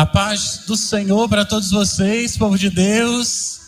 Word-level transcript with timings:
A 0.00 0.06
paz 0.06 0.62
do 0.66 0.78
Senhor 0.78 1.28
para 1.28 1.44
todos 1.44 1.70
vocês, 1.70 2.34
povo 2.34 2.56
de 2.56 2.70
Deus. 2.70 3.60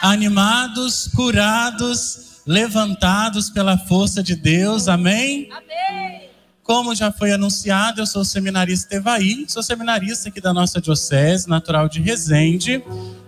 Animados, 0.00 1.08
curados, 1.08 2.42
levantados 2.46 3.50
pela 3.50 3.76
força 3.76 4.22
de 4.22 4.36
Deus. 4.36 4.86
Amém? 4.86 5.50
Amém. 5.50 6.30
Como 6.62 6.94
já 6.94 7.10
foi 7.10 7.32
anunciado, 7.32 8.00
eu 8.00 8.06
sou 8.06 8.24
seminarista 8.24 8.94
Evaí, 8.94 9.46
sou 9.48 9.60
seminarista 9.60 10.28
aqui 10.28 10.40
da 10.40 10.54
nossa 10.54 10.80
diocese, 10.80 11.48
natural 11.48 11.88
de 11.88 12.00
Resende, 12.00 12.80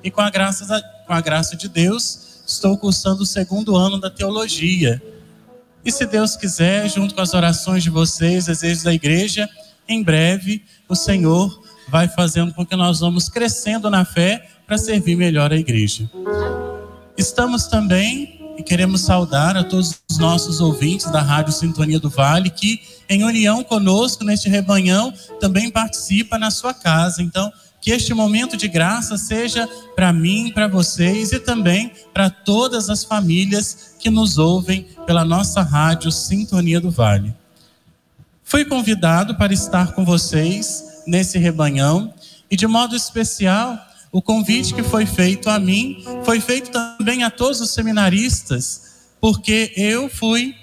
e 0.04 0.08
com 0.08 0.20
a 0.20 0.30
graça, 0.30 0.80
com 1.08 1.12
a 1.12 1.20
graça 1.20 1.56
de 1.56 1.68
Deus, 1.68 2.44
estou 2.46 2.78
cursando 2.78 3.24
o 3.24 3.26
segundo 3.26 3.74
ano 3.74 3.98
da 3.98 4.08
teologia. 4.08 5.02
E 5.84 5.90
se 5.90 6.06
Deus 6.06 6.36
quiser, 6.36 6.88
junto 6.88 7.12
com 7.12 7.22
as 7.22 7.34
orações 7.34 7.82
de 7.82 7.90
vocês, 7.90 8.44
desejos 8.44 8.84
da 8.84 8.94
igreja, 8.94 9.50
em 9.88 10.00
breve 10.00 10.64
o 10.88 10.94
Senhor 10.94 11.68
vai 11.90 12.08
fazendo 12.08 12.54
com 12.54 12.64
que 12.64 12.76
nós 12.76 13.00
vamos 13.00 13.28
crescendo 13.28 13.90
na 13.90 14.04
fé 14.04 14.48
para 14.66 14.78
servir 14.78 15.16
melhor 15.16 15.52
a 15.52 15.56
igreja. 15.56 16.08
Estamos 17.18 17.66
também 17.66 18.40
e 18.56 18.62
queremos 18.62 19.00
saudar 19.00 19.56
a 19.56 19.64
todos 19.64 20.00
os 20.08 20.18
nossos 20.18 20.60
ouvintes 20.60 21.10
da 21.10 21.20
Rádio 21.20 21.52
Sintonia 21.52 21.98
do 21.98 22.08
Vale 22.08 22.50
que, 22.50 22.80
em 23.08 23.24
união 23.24 23.64
conosco 23.64 24.24
neste 24.24 24.48
rebanhão, 24.48 25.12
também 25.40 25.70
participa 25.70 26.38
na 26.38 26.50
sua 26.50 26.72
casa. 26.72 27.22
Então, 27.22 27.52
que 27.80 27.90
este 27.90 28.14
momento 28.14 28.56
de 28.56 28.68
graça 28.68 29.16
seja 29.16 29.68
para 29.96 30.12
mim, 30.12 30.52
para 30.52 30.68
vocês 30.68 31.32
e 31.32 31.40
também 31.40 31.90
para 32.12 32.30
todas 32.30 32.88
as 32.90 33.02
famílias 33.02 33.96
que 33.98 34.10
nos 34.10 34.38
ouvem 34.38 34.86
pela 35.06 35.24
nossa 35.24 35.62
rádio 35.62 36.12
Sintonia 36.12 36.80
do 36.80 36.90
Vale. 36.90 37.34
Fui 38.44 38.64
convidado 38.64 39.36
para 39.36 39.52
estar 39.52 39.92
com 39.92 40.04
vocês 40.04 40.89
nesse 41.06 41.38
rebanhão. 41.38 42.12
E 42.50 42.56
de 42.56 42.66
modo 42.66 42.96
especial, 42.96 43.78
o 44.12 44.20
convite 44.20 44.74
que 44.74 44.82
foi 44.82 45.06
feito 45.06 45.48
a 45.48 45.58
mim 45.58 46.04
foi 46.24 46.40
feito 46.40 46.70
também 46.70 47.22
a 47.22 47.30
todos 47.30 47.60
os 47.60 47.70
seminaristas, 47.70 49.10
porque 49.20 49.72
eu 49.76 50.08
fui 50.08 50.54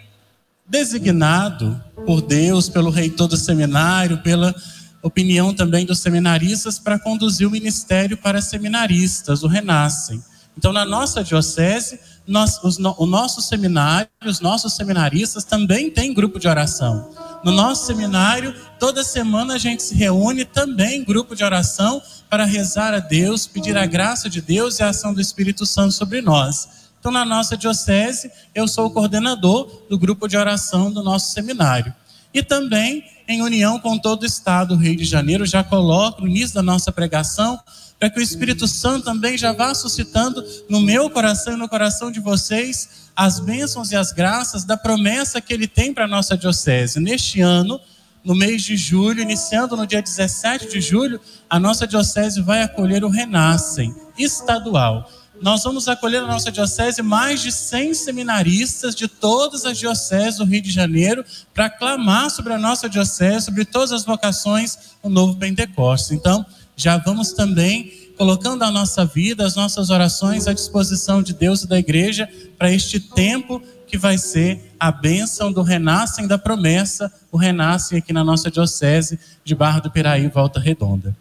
designado 0.68 1.82
por 2.06 2.22
Deus, 2.22 2.68
pelo 2.68 2.90
reitor 2.90 3.28
do 3.28 3.38
seminário, 3.38 4.18
pela 4.18 4.54
opinião 5.02 5.54
também 5.54 5.86
dos 5.86 6.00
seminaristas, 6.00 6.78
para 6.78 7.00
conduzir 7.00 7.48
o 7.48 7.52
ministério 7.52 8.18
para 8.18 8.42
seminaristas, 8.42 9.44
o 9.44 9.48
Renascem. 9.48 10.22
Então, 10.58 10.74
na 10.74 10.84
nossa 10.84 11.24
diocese, 11.24 12.00
nós, 12.28 12.62
os, 12.64 12.78
o 12.78 13.06
nosso 13.06 13.42
seminário, 13.42 14.10
os 14.26 14.42
nossos 14.42 14.74
seminaristas 14.74 15.46
também 15.46 15.90
têm 15.90 16.14
grupo 16.14 16.40
de 16.40 16.48
oração. 16.48 17.10
No 17.44 17.52
nosso 17.52 17.86
seminário, 17.86 18.54
toda 18.80 19.04
semana 19.04 19.54
a 19.54 19.58
gente 19.58 19.82
se 19.82 19.96
reúne 19.96 20.44
também 20.44 21.00
em 21.00 21.04
grupo 21.04 21.36
de 21.36 21.44
oração 21.44 22.02
para 22.30 22.44
rezar 22.44 22.94
a 22.94 23.00
Deus, 23.00 23.48
pedir 23.48 23.78
a 23.78 23.86
graça 23.86 24.30
de 24.30 24.42
Deus 24.42 24.80
e 24.80 24.84
a 24.84 24.90
ação 24.90 25.14
do 25.14 25.22
Espírito 25.22 25.66
Santo 25.66 25.94
sobre 25.94 26.22
nós. 26.22 26.90
Então, 27.00 27.12
na 27.12 27.24
nossa 27.24 27.56
diocese, 27.56 28.30
eu 28.54 28.68
sou 28.68 28.88
o 28.88 28.92
coordenador 28.92 29.84
do 29.90 29.98
grupo 29.98 30.28
de 30.28 30.36
oração 30.36 30.92
do 30.92 31.02
nosso 31.02 31.32
seminário. 31.32 31.94
E 32.34 32.44
também, 32.44 33.04
em 33.28 33.42
união 33.42 33.80
com 33.80 33.98
todo 33.98 34.24
o 34.24 34.26
Estado 34.26 34.76
do 34.76 34.82
Rio 34.82 34.96
de 34.96 35.06
Janeiro, 35.06 35.46
já 35.46 35.64
coloco 35.64 36.22
no 36.22 36.28
início 36.28 36.56
da 36.56 36.62
nossa 36.62 36.92
pregação 36.92 37.58
para 38.00 38.10
que 38.10 38.20
o 38.20 38.24
Espírito 38.24 38.68
Santo 38.68 39.06
também 39.06 39.38
já 39.38 39.52
vá 39.52 39.74
suscitando 39.74 40.44
no 40.70 40.82
meu 40.82 41.10
coração 41.10 41.54
e 41.54 41.58
no 41.58 41.68
coração 41.68 42.12
de 42.12 42.20
vocês 42.20 43.08
as 43.16 43.40
bênçãos 43.40 43.92
e 43.92 43.96
as 43.96 44.12
graças 44.12 44.64
da 44.64 44.78
promessa 44.78 45.42
que 45.42 45.54
ele 45.54 45.68
tem 45.68 45.94
para 45.94 46.06
a 46.06 46.08
nossa 46.08 46.38
diocese. 46.38 47.00
Neste 47.00 47.42
ano, 47.42 47.80
no 48.24 48.36
mês 48.36 48.62
de 48.62 48.78
julho, 48.78 49.22
iniciando 49.22 49.76
no 49.76 49.88
dia 49.88 50.02
17 50.02 50.70
de 50.70 50.82
julho, 50.82 51.20
a 51.50 51.60
nossa 51.60 51.88
diocese 51.88 52.42
vai 52.42 52.62
acolher 52.62 53.04
o 53.04 53.10
Renascem 53.10 53.96
estadual. 54.18 55.10
Nós 55.42 55.64
vamos 55.64 55.88
acolher 55.88 56.22
na 56.22 56.28
nossa 56.28 56.52
diocese 56.52 57.02
mais 57.02 57.42
de 57.42 57.52
100 57.52 57.94
seminaristas 57.94 58.96
de 58.96 59.08
todas 59.08 59.66
as 59.66 59.78
dioceses 59.78 60.38
do 60.38 60.46
Rio 60.46 60.62
de 60.62 60.72
Janeiro 60.72 61.24
para 61.54 61.70
clamar 61.70 62.30
sobre 62.30 62.54
a 62.54 62.58
nossa 62.58 62.90
diocese, 62.90 63.46
sobre 63.46 63.64
todas 63.64 63.92
as 63.92 64.04
vocações, 64.04 64.78
o 65.02 65.10
novo 65.10 65.36
Pentecostes. 65.36 66.12
Então, 66.12 66.46
já 66.78 66.96
vamos 66.98 67.34
também 67.34 67.92
colocando 68.16 68.64
a 68.64 68.72
nossa 68.72 69.04
vida, 69.04 69.46
as 69.46 69.56
nossas 69.56 69.90
orações 69.90 70.48
à 70.48 70.54
disposição 70.54 71.22
de 71.24 71.34
Deus 71.34 71.64
e 71.64 71.68
da 71.68 71.78
igreja 71.78 72.30
para 72.58 72.72
este 72.72 73.00
tempo 73.00 73.62
que 73.88 73.98
vai 73.98 74.18
ser 74.18 74.74
a 74.80 74.92
bênção 74.92 75.52
do 75.52 75.64
renascem 75.64 76.28
da 76.28 76.38
promessa, 76.38 77.12
o 77.32 77.38
renascem 77.38 77.98
aqui 77.98 78.14
na 78.14 78.24
nossa 78.24 78.52
diocese 78.52 79.20
de 79.44 79.56
Barra 79.56 79.80
do 79.80 79.90
Piraí, 79.90 80.28
Volta 80.28 80.60
Redonda. 80.60 81.16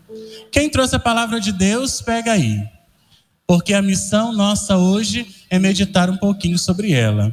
Quem 0.53 0.69
trouxe 0.69 0.97
a 0.97 1.01
palavra 1.01 1.41
de 1.41 1.53
Deus, 1.53 2.03
pega 2.03 2.33
aí. 2.33 2.63
Porque 3.47 3.73
a 3.73 3.81
missão 3.81 4.33
nossa 4.33 4.77
hoje 4.77 5.27
é 5.49 5.59
meditar 5.59 6.11
um 6.11 6.17
pouquinho 6.17 6.59
sobre 6.59 6.93
ela. 6.93 7.33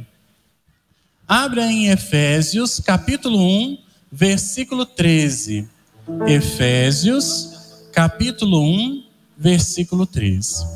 Abra 1.26 1.66
em 1.66 1.88
Efésios, 1.88 2.80
capítulo 2.80 3.38
1, 3.38 3.78
versículo 4.12 4.86
13. 4.86 5.68
Efésios, 6.26 7.53
capítulo 7.94 8.60
1, 8.60 9.04
versículo 9.38 10.04
3. 10.04 10.66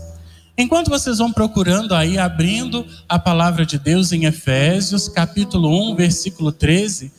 Enquanto 0.57 0.89
vocês 0.89 1.19
vão 1.19 1.33
procurando 1.33 1.93
aí, 1.93 2.17
abrindo 2.17 2.87
a 3.09 3.19
palavra 3.19 3.67
de 3.67 3.77
Deus 3.77 4.13
em 4.13 4.25
Efésios, 4.25 5.09
capítulo 5.09 5.91
1, 5.91 5.97
versículo 5.97 6.53
13, 6.53 7.13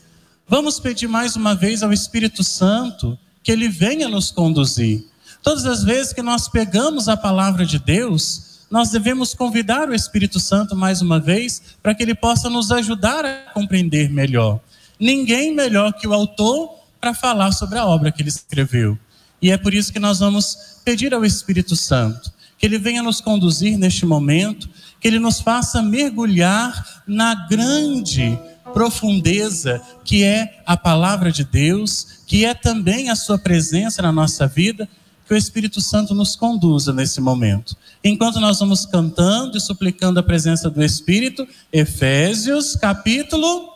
vamos 0.48 0.80
pedir 0.80 1.10
mais 1.10 1.36
uma 1.36 1.54
vez 1.54 1.84
ao 1.84 1.92
Espírito 1.92 2.46
Santo 2.46 3.20
que 3.44 3.52
ele 3.52 3.68
venha 3.68 4.08
nos 4.08 4.32
conduzir. 4.32 5.06
Todas 5.44 5.66
as 5.66 5.84
vezes 5.84 6.14
que 6.14 6.22
nós 6.22 6.48
pegamos 6.48 7.10
a 7.10 7.18
palavra 7.18 7.66
de 7.66 7.78
Deus, 7.78 8.62
nós 8.72 8.92
devemos 8.92 9.34
convidar 9.34 9.90
o 9.90 9.96
Espírito 9.96 10.40
Santo 10.40 10.78
mais 10.78 11.02
uma 11.02 11.20
vez 11.20 11.62
para 11.84 11.94
que 11.94 12.04
ele 12.04 12.16
possa 12.16 12.50
nos 12.50 12.72
ajudar 12.72 13.26
a 13.26 13.52
compreender 13.54 14.10
melhor. 14.10 14.62
Ninguém 14.98 15.54
melhor 15.54 15.92
que 15.92 16.08
o 16.08 16.14
autor 16.14 16.76
para 17.02 17.14
falar 17.14 17.52
sobre 17.52 17.78
a 17.78 17.86
obra 17.86 18.14
que 18.14 18.22
ele 18.22 18.30
escreveu. 18.30 18.98
E 19.42 19.52
é 19.52 19.58
por 19.58 19.74
isso 19.74 19.94
que 19.94 20.00
nós 20.00 20.20
vamos 20.20 20.80
pedir 20.84 21.14
ao 21.14 21.24
Espírito 21.26 21.76
Santo 21.76 22.32
que 22.60 22.66
ele 22.66 22.78
venha 22.78 23.02
nos 23.02 23.22
conduzir 23.22 23.78
neste 23.78 24.06
momento, 24.06 24.70
que 25.00 25.08
ele 25.08 25.18
nos 25.18 25.40
faça 25.40 25.82
mergulhar 25.82 27.04
na 27.08 27.34
grande 27.48 28.38
profundeza 28.74 29.82
que 30.04 30.24
é 30.24 30.62
a 30.66 30.76
palavra 30.76 31.32
de 31.32 31.46
Deus, 31.46 32.22
que 32.28 32.46
é 32.46 32.54
também 32.54 33.10
a 33.10 33.16
sua 33.16 33.40
presença 33.40 34.02
na 34.02 34.12
nossa 34.12 34.46
vida, 34.46 34.88
que 35.26 35.34
o 35.34 35.38
Espírito 35.38 35.80
Santo 35.80 36.14
nos 36.14 36.36
conduza 36.36 36.92
nesse 36.92 37.22
momento. 37.22 37.78
Enquanto 38.04 38.40
nós 38.42 38.60
vamos 38.60 38.86
cantando 38.86 39.58
e 39.58 39.62
suplicando 39.62 40.20
a 40.20 40.24
presença 40.24 40.70
do 40.70 40.84
Espírito, 40.84 41.48
Efésios, 41.72 42.76
capítulo, 42.76 43.70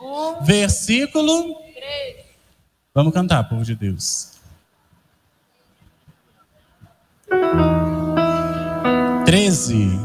um, 0.00 0.42
versículo. 0.42 1.56
3. 1.74 2.26
Vamos 2.94 3.12
cantar, 3.12 3.48
povo 3.48 3.64
de 3.64 3.74
Deus. 3.74 4.39
Treze. 9.24 9.98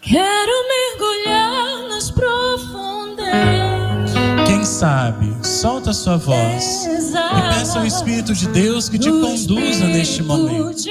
Quero 0.00 0.52
mergulhar 0.68 1.88
nas 1.88 2.08
profundezas. 2.10 4.14
Quem 4.46 4.64
sabe, 4.64 5.34
solta 5.42 5.90
a 5.90 5.92
sua 5.92 6.16
voz 6.16 6.86
e 6.86 7.12
peça 7.48 7.80
ao 7.80 7.86
Espírito 7.86 8.32
de 8.32 8.46
Deus 8.48 8.88
que 8.88 8.98
te 8.98 9.10
conduza 9.10 9.86
neste 9.88 10.22
momento. 10.22 10.84
Que 10.84 10.90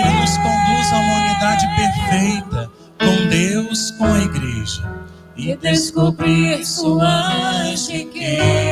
Ele 0.00 0.10
nos 0.20 0.36
conduza 0.38 0.94
a 0.94 0.98
uma 0.98 1.26
unidade 1.26 1.66
perfeita 1.76 2.70
com 2.98 3.28
Deus, 3.28 3.90
com 3.92 4.06
a 4.06 4.18
igreja. 4.20 4.90
E 5.36 5.54
descobrir 5.56 6.64
suas 6.64 7.88
riquezas. 7.88 8.71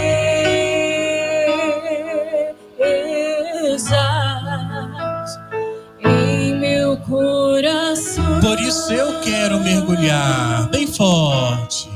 Eu 8.90 9.20
quero 9.20 9.60
mergulhar 9.60 10.68
bem 10.70 10.86
forte. 10.86 11.88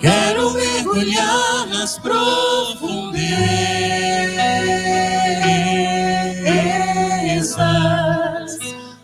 Quero 0.00 0.50
mergulhar 0.52 1.66
nas 1.68 1.98
profundezas 1.98 3.14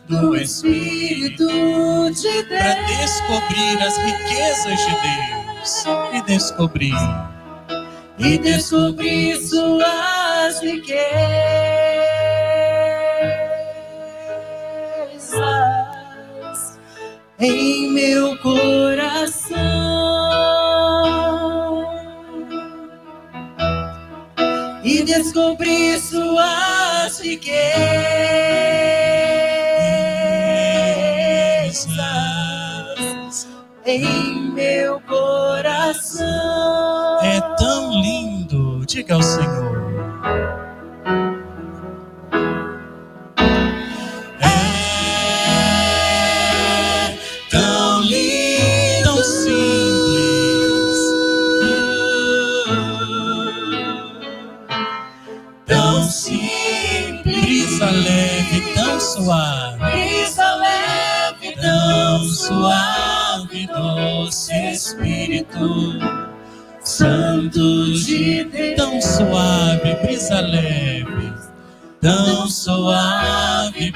do 0.08 0.36
Espírito 0.36 1.46
de 1.46 2.42
Deus. 2.42 2.60
Para 2.60 2.74
descobrir 2.82 3.82
as 3.82 3.96
riquezas 3.96 4.78
de 4.78 4.96
Deus 5.00 5.84
e 6.12 6.22
descobrir. 6.22 6.94
E 8.18 8.38
descobrir 8.38 9.36
suas 9.36 10.60
riquezas. 10.60 11.79
em 17.40 17.90
meu 17.90 18.36
coração 18.38 19.56
e 24.84 25.02
descobri 25.02 25.98
suas 25.98 27.18
riquezas 27.20 27.60
em 33.86 34.52
meu 34.52 35.00
coração. 35.00 36.26
É 37.22 37.40
tão 37.56 37.90
lindo, 38.02 38.84
diga 38.84 39.14
ao 39.14 39.22
Senhor. 39.22 39.79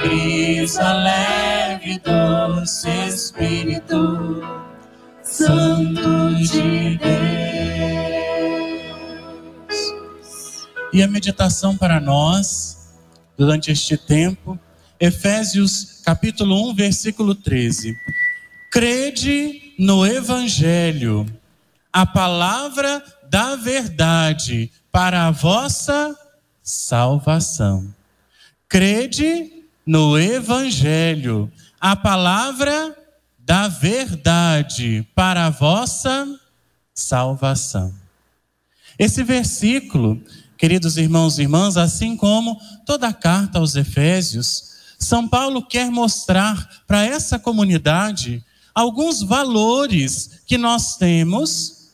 Brisa 0.04 0.92
leve, 0.92 1.98
doce 1.98 2.90
Espírito 3.08 4.42
Santo 5.22 6.34
de 6.34 6.98
Deus. 6.98 7.14
E 10.92 11.02
a 11.02 11.08
meditação 11.08 11.74
para 11.76 11.98
nós, 11.98 12.92
durante 13.36 13.70
este 13.70 13.96
tempo, 13.96 14.58
Efésios 15.00 16.02
capítulo 16.04 16.70
1, 16.70 16.74
versículo 16.74 17.34
13. 17.34 17.96
Crede 18.70 19.74
no 19.78 20.06
Evangelho, 20.06 21.24
a 21.90 22.04
palavra 22.04 23.02
da 23.30 23.56
verdade 23.56 24.70
para 24.92 25.26
a 25.26 25.30
vossa 25.30 26.14
salvação. 26.62 27.92
Crede 28.68 29.53
no 29.86 30.18
Evangelho, 30.18 31.50
a 31.80 31.94
palavra 31.94 32.96
da 33.38 33.68
verdade 33.68 35.06
para 35.14 35.46
a 35.46 35.50
vossa 35.50 36.26
salvação. 36.94 37.92
Esse 38.98 39.22
versículo, 39.22 40.22
queridos 40.56 40.96
irmãos 40.96 41.38
e 41.38 41.42
irmãs, 41.42 41.76
assim 41.76 42.16
como 42.16 42.58
toda 42.86 43.08
a 43.08 43.12
carta 43.12 43.58
aos 43.58 43.76
Efésios, 43.76 44.72
São 44.98 45.28
Paulo 45.28 45.66
quer 45.66 45.90
mostrar 45.90 46.84
para 46.86 47.04
essa 47.04 47.38
comunidade 47.38 48.42
alguns 48.74 49.22
valores 49.22 50.40
que 50.46 50.56
nós 50.56 50.96
temos, 50.96 51.90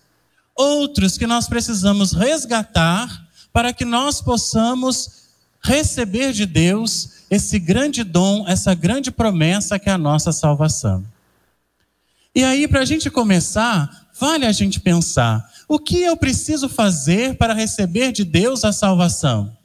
outros 0.55 1.19
que 1.19 1.27
nós 1.27 1.49
precisamos 1.49 2.13
resgatar 2.13 3.29
para 3.53 3.73
que 3.73 3.85
nós 3.85 4.21
possamos 4.21 5.21
receber 5.63 6.33
de 6.33 6.47
Deus 6.47 7.20
esse 7.31 7.59
grande 7.61 8.03
dom, 8.03 8.47
essa 8.49 8.75
grande 8.75 9.11
promessa 9.11 9.79
que 9.79 9.89
é 9.89 9.93
a 9.93 9.99
nossa 9.99 10.33
salvação. 10.33 11.05
E 12.35 12.43
aí, 12.43 12.67
para 12.67 12.81
a 12.81 12.85
gente 12.85 13.09
começar, 13.09 14.09
vale 14.19 14.45
a 14.45 14.53
gente 14.53 14.81
pensar: 14.81 15.49
o 15.69 15.79
que 15.79 16.01
eu 16.01 16.17
preciso 16.17 16.69
fazer 16.69 17.37
para 17.37 17.55
receber 17.55 18.13
de 18.13 18.25
Deus 18.25 18.65
a 18.65 18.73
salvação? 18.73 19.57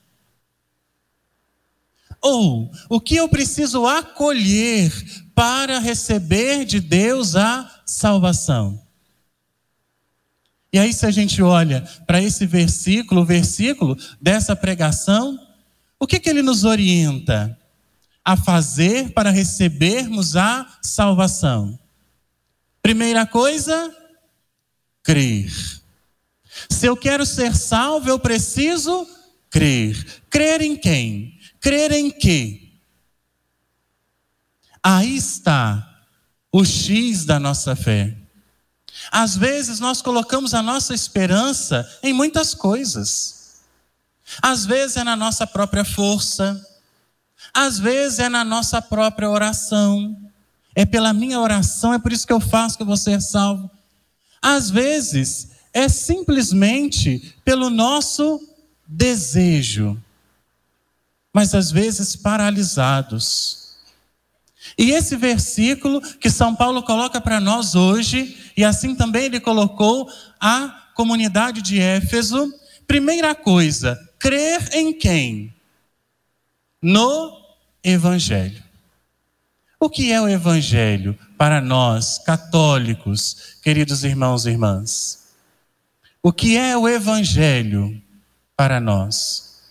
Ou 2.22 2.72
o 2.90 3.00
que 3.00 3.16
eu 3.16 3.30
preciso 3.30 3.86
acolher 3.86 4.92
para 5.36 5.80
receber 5.80 6.66
de 6.66 6.80
Deus 6.80 7.36
a 7.36 7.82
salvação? 7.86 8.82
E 10.74 10.80
aí, 10.80 10.92
se 10.92 11.06
a 11.06 11.12
gente 11.12 11.42
olha 11.42 11.82
para 12.06 12.22
esse 12.22 12.46
versículo, 12.46 13.22
o 13.22 13.26
versículo 13.26 13.98
dessa 14.20 14.56
pregação, 14.56 15.40
o 16.00 16.08
que, 16.08 16.20
que 16.20 16.30
ele 16.30 16.42
nos 16.42 16.64
orienta 16.64 17.58
a 18.24 18.36
fazer 18.36 19.12
para 19.12 19.30
recebermos 19.30 20.36
a 20.36 20.80
salvação? 20.82 21.80
Primeira 22.82 23.26
coisa, 23.26 23.96
crer. 25.04 25.52
Se 26.70 26.86
eu 26.86 26.96
quero 26.96 27.26
ser 27.26 27.56
salvo, 27.56 28.10
eu 28.10 28.20
preciso 28.20 29.08
crer. 29.50 30.24
Crer 30.30 30.62
em 30.62 30.76
quem? 30.76 31.40
Crer 31.60 31.92
em 31.92 32.12
quê? 32.12 32.74
Aí 34.84 35.16
está 35.18 36.04
o 36.52 36.64
X 36.64 37.26
da 37.26 37.40
nossa 37.40 37.76
fé. 37.76 38.16
Às 39.12 39.36
vezes 39.36 39.80
nós 39.80 40.02
colocamos 40.02 40.54
a 40.54 40.62
nossa 40.62 40.94
esperança 40.94 41.90
em 42.04 42.14
muitas 42.14 42.54
coisas. 42.54 43.45
Às 44.42 44.66
vezes 44.66 44.98
é 44.98 45.04
na 45.04 45.16
nossa 45.16 45.46
própria 45.46 45.86
força, 45.86 46.66
às 47.54 47.80
vezes 47.80 48.20
é 48.20 48.30
na 48.30 48.44
nossa 48.44 48.82
própria 48.82 49.30
oração. 49.30 50.16
É 50.76 50.86
pela 50.86 51.14
minha 51.14 51.40
oração, 51.40 51.94
é 51.94 52.00
por 52.00 52.12
isso 52.12 52.28
que 52.28 52.34
eu 52.34 52.42
faço 52.42 52.78
que 52.78 52.84
você 52.84 53.12
é 53.12 53.20
salvo. 53.20 53.72
Às 54.42 54.70
vezes 54.70 55.52
é 55.74 55.88
simplesmente 55.88 57.34
pelo 57.46 57.70
nosso 57.70 58.42
desejo, 58.88 59.98
mas 61.34 61.56
às 61.56 61.72
vezes 61.72 62.16
paralisados. 62.16 63.76
E 64.78 64.92
esse 64.92 65.16
versículo 65.16 66.02
que 66.20 66.30
São 66.30 66.56
Paulo 66.56 66.84
coloca 66.84 67.22
para 67.22 67.40
nós 67.40 67.76
hoje, 67.76 68.52
e 68.58 68.64
assim 68.64 68.96
também 68.96 69.26
ele 69.26 69.40
colocou 69.40 70.10
a 70.40 70.90
comunidade 70.94 71.62
de 71.62 71.80
Éfeso, 71.80 72.54
primeira 72.88 73.34
coisa, 73.34 74.00
crer 74.26 74.74
em 74.74 74.92
quem? 74.92 75.54
No 76.82 77.46
Evangelho. 77.84 78.64
O 79.80 79.88
que 79.88 80.12
é 80.12 80.20
o 80.20 80.28
Evangelho 80.28 81.16
para 81.38 81.62
nós, 81.62 82.18
católicos, 82.18 83.60
queridos 83.62 84.04
irmãos 84.04 84.48
e 84.48 84.50
irmãs? 84.50 85.28
O 86.24 86.34
que 86.34 86.58
é 86.58 86.76
o 86.76 86.90
Evangelho 86.90 88.02
para 88.58 88.80
nós? 88.80 89.62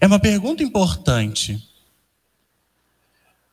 É 0.00 0.06
uma 0.06 0.20
pergunta 0.20 0.62
importante. 0.62 1.60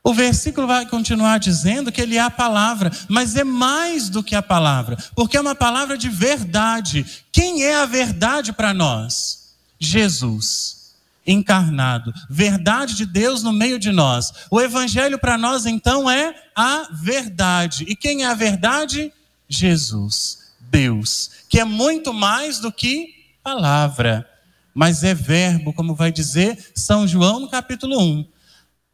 O 0.09 0.13
versículo 0.13 0.65
vai 0.65 0.87
continuar 0.87 1.37
dizendo 1.37 1.91
que 1.91 2.01
ele 2.01 2.17
é 2.17 2.19
a 2.19 2.31
palavra, 2.31 2.91
mas 3.07 3.35
é 3.35 3.43
mais 3.43 4.09
do 4.09 4.23
que 4.23 4.33
a 4.33 4.41
palavra, 4.41 4.97
porque 5.15 5.37
é 5.37 5.39
uma 5.39 5.53
palavra 5.53 5.95
de 5.95 6.09
verdade. 6.09 7.05
Quem 7.31 7.61
é 7.63 7.75
a 7.75 7.85
verdade 7.85 8.51
para 8.51 8.73
nós? 8.73 9.53
Jesus, 9.79 10.95
encarnado, 11.27 12.11
verdade 12.27 12.95
de 12.95 13.05
Deus 13.05 13.43
no 13.43 13.53
meio 13.53 13.77
de 13.77 13.91
nós. 13.91 14.33
O 14.49 14.59
evangelho 14.59 15.19
para 15.19 15.37
nós 15.37 15.67
então 15.67 16.09
é 16.09 16.33
a 16.55 16.87
verdade. 16.91 17.85
E 17.87 17.95
quem 17.95 18.23
é 18.23 18.25
a 18.25 18.33
verdade? 18.33 19.13
Jesus, 19.47 20.39
Deus, 20.59 21.29
que 21.47 21.59
é 21.59 21.63
muito 21.63 22.11
mais 22.11 22.57
do 22.57 22.71
que 22.71 23.13
palavra, 23.43 24.27
mas 24.73 25.03
é 25.03 25.13
verbo, 25.13 25.71
como 25.71 25.93
vai 25.93 26.11
dizer 26.11 26.71
São 26.73 27.07
João 27.07 27.39
no 27.41 27.47
capítulo 27.47 28.01
1 28.01 28.38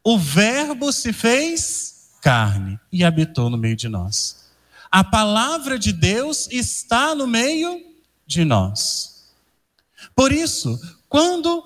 o 0.08 0.16
Verbo 0.16 0.92
se 0.92 1.12
fez 1.12 2.10
carne 2.22 2.78
e 2.92 3.02
habitou 3.02 3.50
no 3.50 3.58
meio 3.58 3.74
de 3.74 3.88
nós. 3.88 4.46
A 4.88 5.02
palavra 5.02 5.76
de 5.76 5.92
Deus 5.92 6.46
está 6.48 7.12
no 7.12 7.26
meio 7.26 7.80
de 8.24 8.44
nós. 8.44 9.24
Por 10.14 10.30
isso, 10.30 10.80
quando 11.08 11.64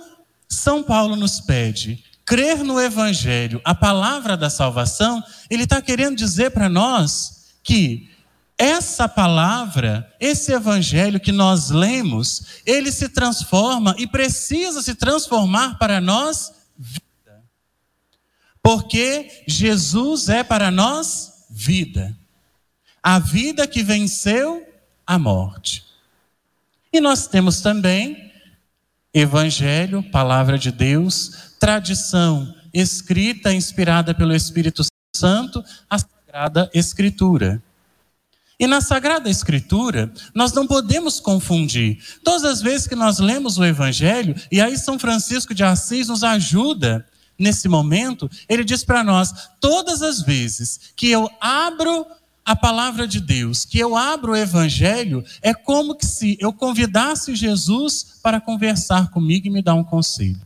São 0.48 0.82
Paulo 0.82 1.16
nos 1.16 1.38
pede 1.38 2.02
crer 2.24 2.64
no 2.64 2.80
Evangelho, 2.80 3.60
a 3.62 3.74
palavra 3.74 4.38
da 4.38 4.48
salvação, 4.48 5.22
ele 5.50 5.64
está 5.64 5.82
querendo 5.82 6.16
dizer 6.16 6.50
para 6.50 6.70
nós 6.70 7.58
que 7.62 8.08
essa 8.56 9.06
palavra, 9.06 10.10
esse 10.18 10.50
evangelho 10.50 11.20
que 11.20 11.32
nós 11.32 11.68
lemos, 11.68 12.62
ele 12.64 12.90
se 12.90 13.10
transforma 13.10 13.94
e 13.98 14.06
precisa 14.06 14.80
se 14.80 14.94
transformar 14.94 15.78
para 15.78 16.00
nós 16.00 16.52
porque 18.62 19.44
Jesus 19.46 20.28
é 20.28 20.42
para 20.42 20.70
nós 20.70 21.46
vida. 21.50 22.16
A 23.02 23.18
vida 23.18 23.66
que 23.66 23.82
venceu 23.82 24.66
a 25.06 25.18
morte. 25.18 25.84
E 26.92 27.00
nós 27.00 27.26
temos 27.26 27.60
também 27.60 28.30
Evangelho, 29.12 30.02
palavra 30.04 30.56
de 30.56 30.70
Deus, 30.70 31.52
tradição 31.58 32.54
escrita, 32.72 33.52
inspirada 33.52 34.14
pelo 34.14 34.34
Espírito 34.34 34.84
Santo, 35.14 35.64
a 35.88 35.98
Sagrada 35.98 36.70
Escritura. 36.72 37.60
E 38.58 38.66
na 38.66 38.80
Sagrada 38.80 39.28
Escritura, 39.28 40.12
nós 40.34 40.52
não 40.52 40.66
podemos 40.66 41.18
confundir. 41.18 41.98
Todas 42.22 42.44
as 42.44 42.60
vezes 42.60 42.86
que 42.86 42.94
nós 42.94 43.18
lemos 43.18 43.58
o 43.58 43.64
Evangelho, 43.64 44.36
e 44.52 44.60
aí 44.60 44.76
São 44.76 44.98
Francisco 44.98 45.54
de 45.54 45.64
Assis 45.64 46.08
nos 46.08 46.22
ajuda 46.22 47.04
nesse 47.40 47.68
momento, 47.68 48.30
ele 48.48 48.62
diz 48.62 48.84
para 48.84 49.02
nós: 49.02 49.32
todas 49.58 50.02
as 50.02 50.20
vezes 50.20 50.92
que 50.94 51.10
eu 51.10 51.28
abro 51.40 52.06
a 52.44 52.54
palavra 52.54 53.06
de 53.06 53.20
Deus, 53.20 53.64
que 53.64 53.78
eu 53.78 53.96
abro 53.96 54.32
o 54.32 54.36
Evangelho, 54.36 55.24
é 55.40 55.54
como 55.54 55.94
que 55.94 56.06
se 56.06 56.36
eu 56.40 56.52
convidasse 56.52 57.34
Jesus 57.34 58.18
para 58.22 58.40
conversar 58.40 59.10
comigo 59.10 59.46
e 59.46 59.50
me 59.50 59.62
dar 59.62 59.74
um 59.74 59.84
conselho. 59.84 60.40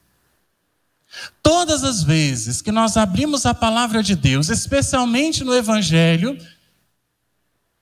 Todas 1.42 1.84
as 1.84 2.02
vezes 2.02 2.60
que 2.60 2.72
nós 2.72 2.96
abrimos 2.96 3.46
a 3.46 3.54
palavra 3.54 4.02
de 4.02 4.16
Deus, 4.16 4.48
especialmente 4.48 5.44
no 5.44 5.54
Evangelho, 5.54 6.36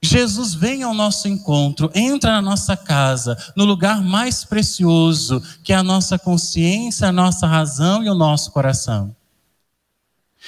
Jesus 0.05 0.53
vem 0.53 0.83
ao 0.83 0.93
nosso 0.93 1.29
encontro, 1.29 1.91
entra 1.95 2.33
na 2.33 2.43
nossa 2.43 2.77
casa, 2.77 3.37
no 3.55 3.65
lugar 3.65 4.03
mais 4.03 4.45
precioso, 4.45 5.41
que 5.63 5.73
é 5.73 5.77
a 5.77 5.83
nossa 5.83 6.19
consciência, 6.19 7.07
a 7.07 7.13
nossa 7.13 7.47
razão 7.47 8.03
e 8.03 8.11
o 8.11 8.15
nosso 8.15 8.51
coração. 8.51 9.15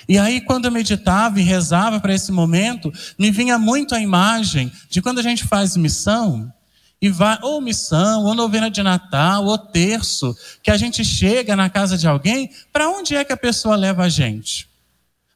E 0.08 0.18
aí, 0.18 0.40
quando 0.40 0.64
eu 0.64 0.72
meditava 0.72 1.40
e 1.40 1.44
rezava 1.44 2.00
para 2.00 2.12
esse 2.12 2.32
momento, 2.32 2.92
me 3.16 3.30
vinha 3.30 3.56
muito 3.56 3.94
a 3.94 4.00
imagem 4.00 4.72
de 4.90 5.00
quando 5.00 5.20
a 5.20 5.22
gente 5.22 5.44
faz 5.44 5.76
missão, 5.76 6.52
e 7.00 7.08
vai, 7.08 7.38
ou 7.42 7.60
missão, 7.60 8.24
ou 8.24 8.34
novena 8.34 8.70
de 8.70 8.82
Natal, 8.82 9.44
ou 9.44 9.58
terço, 9.58 10.36
que 10.62 10.70
a 10.70 10.76
gente 10.76 11.04
chega 11.04 11.54
na 11.54 11.70
casa 11.70 11.96
de 11.96 12.08
alguém, 12.08 12.50
para 12.72 12.88
onde 12.88 13.14
é 13.14 13.24
que 13.24 13.32
a 13.32 13.36
pessoa 13.36 13.76
leva 13.76 14.04
a 14.04 14.08
gente? 14.08 14.68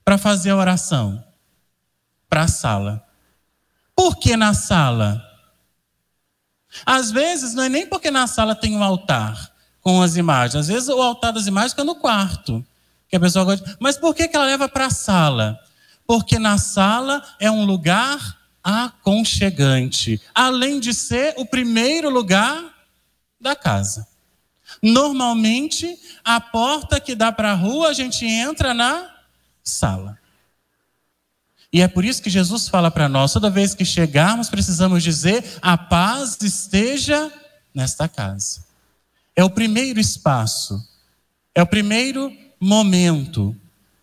Para 0.05 0.19
fazer 0.19 0.51
a 0.51 0.57
oração? 0.57 1.23
Para 2.29 2.43
a 2.43 2.49
sala. 2.49 3.08
Por 3.99 4.17
que 4.17 4.37
na 4.37 4.55
sala? 4.55 5.21
Às 6.87 7.11
vezes 7.11 7.53
não 7.53 7.65
é 7.65 7.69
nem 7.69 7.85
porque 7.85 8.13
na 8.13 8.29
sala 8.29 8.55
tem 8.55 8.77
um 8.77 8.85
altar 8.85 9.53
com 9.81 10.01
as 10.01 10.15
imagens. 10.15 10.55
Às 10.55 10.69
vezes 10.69 10.89
o 10.89 11.03
altar 11.03 11.33
das 11.33 11.49
imagens 11.49 11.73
fica 11.73 11.83
no 11.83 11.97
quarto. 11.97 12.65
Que 13.09 13.17
a 13.17 13.21
pessoa 13.21 13.45
gosta. 13.45 13.77
Mas 13.81 13.97
por 13.97 14.15
que, 14.15 14.29
que 14.29 14.37
ela 14.37 14.47
leva 14.47 14.69
para 14.69 14.87
a 14.87 14.91
sala? 14.91 15.59
Porque 16.07 16.39
na 16.39 16.59
sala 16.59 17.21
é 17.41 17.51
um 17.51 17.65
lugar 17.65 18.39
aconchegante, 18.63 20.23
além 20.33 20.79
de 20.79 20.95
ser 20.95 21.35
o 21.37 21.45
primeiro 21.45 22.09
lugar 22.09 22.73
da 23.41 23.57
casa. 23.57 24.07
Normalmente, 24.81 25.99
a 26.25 26.41
porta 26.41 27.01
que 27.01 27.17
dá 27.17 27.33
para 27.33 27.51
a 27.51 27.57
rua, 27.57 27.89
a 27.89 27.93
gente 27.93 28.25
entra 28.25 28.73
na 28.73 29.13
sala. 29.65 30.17
E 31.73 31.83
é 31.83 31.89
por 31.89 32.05
isso 32.05 32.23
que 32.23 32.31
Jesus 32.31 32.69
fala 32.69 32.91
para 32.91 33.09
nós: 33.09 33.33
toda 33.33 33.51
vez 33.51 33.75
que 33.75 33.85
chegarmos, 33.85 34.49
precisamos 34.49 35.03
dizer: 35.03 35.45
a 35.61 35.77
paz 35.77 36.39
esteja 36.41 37.31
nesta 37.75 38.09
casa. 38.09 38.65
É 39.37 39.45
o 39.45 39.51
primeiro 39.51 40.01
espaço, 40.01 40.83
é 41.55 41.63
o 41.63 41.67
primeiro 41.67 42.33
momento 42.61 43.55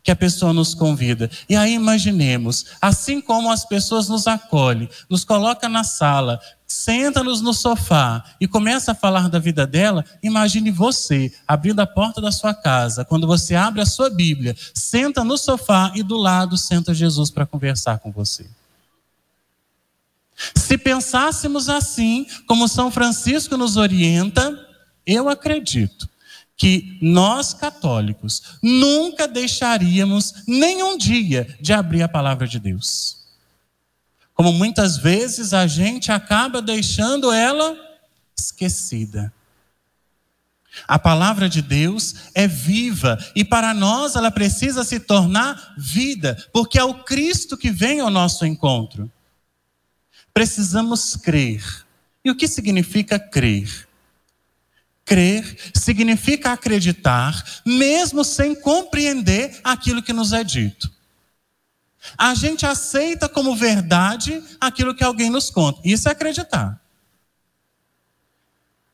que 0.06 0.12
a 0.12 0.16
pessoa 0.16 0.54
nos 0.54 0.76
convida. 0.76 1.32
E 1.50 1.56
aí 1.56 1.74
imaginemos, 1.74 2.68
assim 2.80 3.20
como 3.20 3.52
as 3.52 3.66
pessoas 3.66 4.08
nos 4.08 4.28
acolhem, 4.28 4.88
nos 5.10 5.26
coloca 5.26 5.68
na 5.68 5.84
sala, 5.84 6.40
senta-nos 6.68 7.42
no 7.42 7.56
sofá 7.56 8.24
e 8.40 8.48
começa 8.48 8.92
a 8.92 8.96
falar 8.96 9.28
da 9.30 9.40
vida 9.40 9.66
dela, 9.66 10.06
imagine 10.22 10.70
você 10.70 11.34
abrindo 11.48 11.80
a 11.80 11.88
porta 11.88 12.22
da 12.22 12.32
sua 12.32 12.54
casa, 12.54 13.04
quando 13.04 13.26
você 13.26 13.56
abre 13.56 13.82
a 13.82 13.86
sua 13.86 14.12
Bíblia, 14.12 14.56
senta 14.76 15.24
no 15.24 15.40
sofá 15.40 15.92
e 15.96 16.04
do 16.04 16.18
lado 16.18 16.56
senta 16.56 16.94
Jesus 16.94 17.32
para 17.32 17.48
conversar 17.48 17.98
com 17.98 18.12
você. 18.12 18.46
Se 20.54 20.78
pensássemos 20.78 21.68
assim, 21.68 22.28
como 22.46 22.68
São 22.68 22.92
Francisco 22.92 23.58
nos 23.58 23.76
orienta, 23.76 24.56
eu 25.04 25.28
acredito 25.30 26.08
que 26.58 26.98
nós 27.02 27.54
católicos 27.54 28.58
nunca 28.62 29.28
deixaríamos 29.28 30.34
nenhum 30.48 30.98
dia 30.98 31.48
de 31.60 31.74
abrir 31.74 32.02
a 32.02 32.08
palavra 32.08 32.48
de 32.48 32.60
Deus. 32.60 33.26
Como 34.34 34.52
muitas 34.52 34.98
vezes 34.98 35.54
a 35.54 35.68
gente 35.68 36.12
acaba 36.12 36.62
deixando 36.62 37.32
ela 37.32 37.76
esquecida. 38.38 39.34
A 40.88 41.00
palavra 41.00 41.48
de 41.48 41.62
Deus 41.62 42.16
é 42.34 42.48
viva 42.48 43.18
e 43.34 43.46
para 43.46 43.74
nós 43.74 44.16
ela 44.16 44.30
precisa 44.30 44.84
se 44.84 45.00
tornar 45.00 45.74
vida, 45.78 46.38
porque 46.52 46.78
é 46.78 46.84
o 46.84 47.04
Cristo 47.04 47.58
que 47.58 47.72
vem 47.72 48.02
ao 48.02 48.10
nosso 48.10 48.46
encontro. 48.46 49.10
Precisamos 50.34 51.16
crer. 51.16 51.64
E 52.24 52.30
o 52.30 52.36
que 52.36 52.48
significa 52.48 53.18
crer? 53.18 53.88
Crer 55.06 55.72
significa 55.74 56.52
acreditar, 56.52 57.62
mesmo 57.64 58.24
sem 58.24 58.56
compreender 58.56 59.60
aquilo 59.64 60.02
que 60.02 60.12
nos 60.12 60.34
é 60.34 60.44
dito. 60.44 60.92
A 62.18 62.34
gente 62.34 62.66
aceita 62.66 63.30
como 63.30 63.56
verdade 63.56 64.44
aquilo 64.60 64.96
que 64.96 65.04
alguém 65.04 65.30
nos 65.30 65.50
conta. 65.50 65.80
Isso 65.84 66.10
é 66.10 66.12
acreditar. 66.12 66.82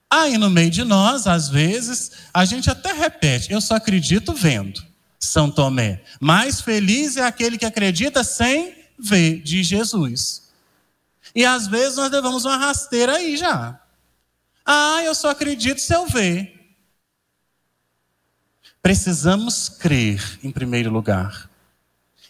Aí 0.09 0.37
no 0.37 0.49
meio 0.49 0.69
de 0.69 0.83
nós, 0.83 1.25
às 1.25 1.47
vezes, 1.47 2.11
a 2.33 2.43
gente 2.43 2.69
até 2.69 2.91
repete: 2.91 3.51
eu 3.51 3.61
só 3.61 3.75
acredito 3.75 4.33
vendo. 4.33 4.83
São 5.17 5.49
Tomé. 5.49 6.03
Mais 6.19 6.59
feliz 6.59 7.15
é 7.15 7.23
aquele 7.23 7.57
que 7.57 7.65
acredita 7.65 8.23
sem 8.23 8.75
ver, 8.99 9.41
de 9.41 9.63
Jesus. 9.63 10.49
E 11.33 11.45
às 11.45 11.67
vezes 11.67 11.95
nós 11.95 12.11
levamos 12.11 12.43
uma 12.43 12.57
rasteira 12.57 13.15
aí 13.15 13.37
já. 13.37 13.80
Ah, 14.65 15.01
eu 15.03 15.15
só 15.15 15.29
acredito 15.29 15.81
se 15.81 15.93
eu 15.93 16.07
ver. 16.07 16.59
Precisamos 18.81 19.69
crer 19.69 20.39
em 20.43 20.51
primeiro 20.51 20.91
lugar. 20.91 21.49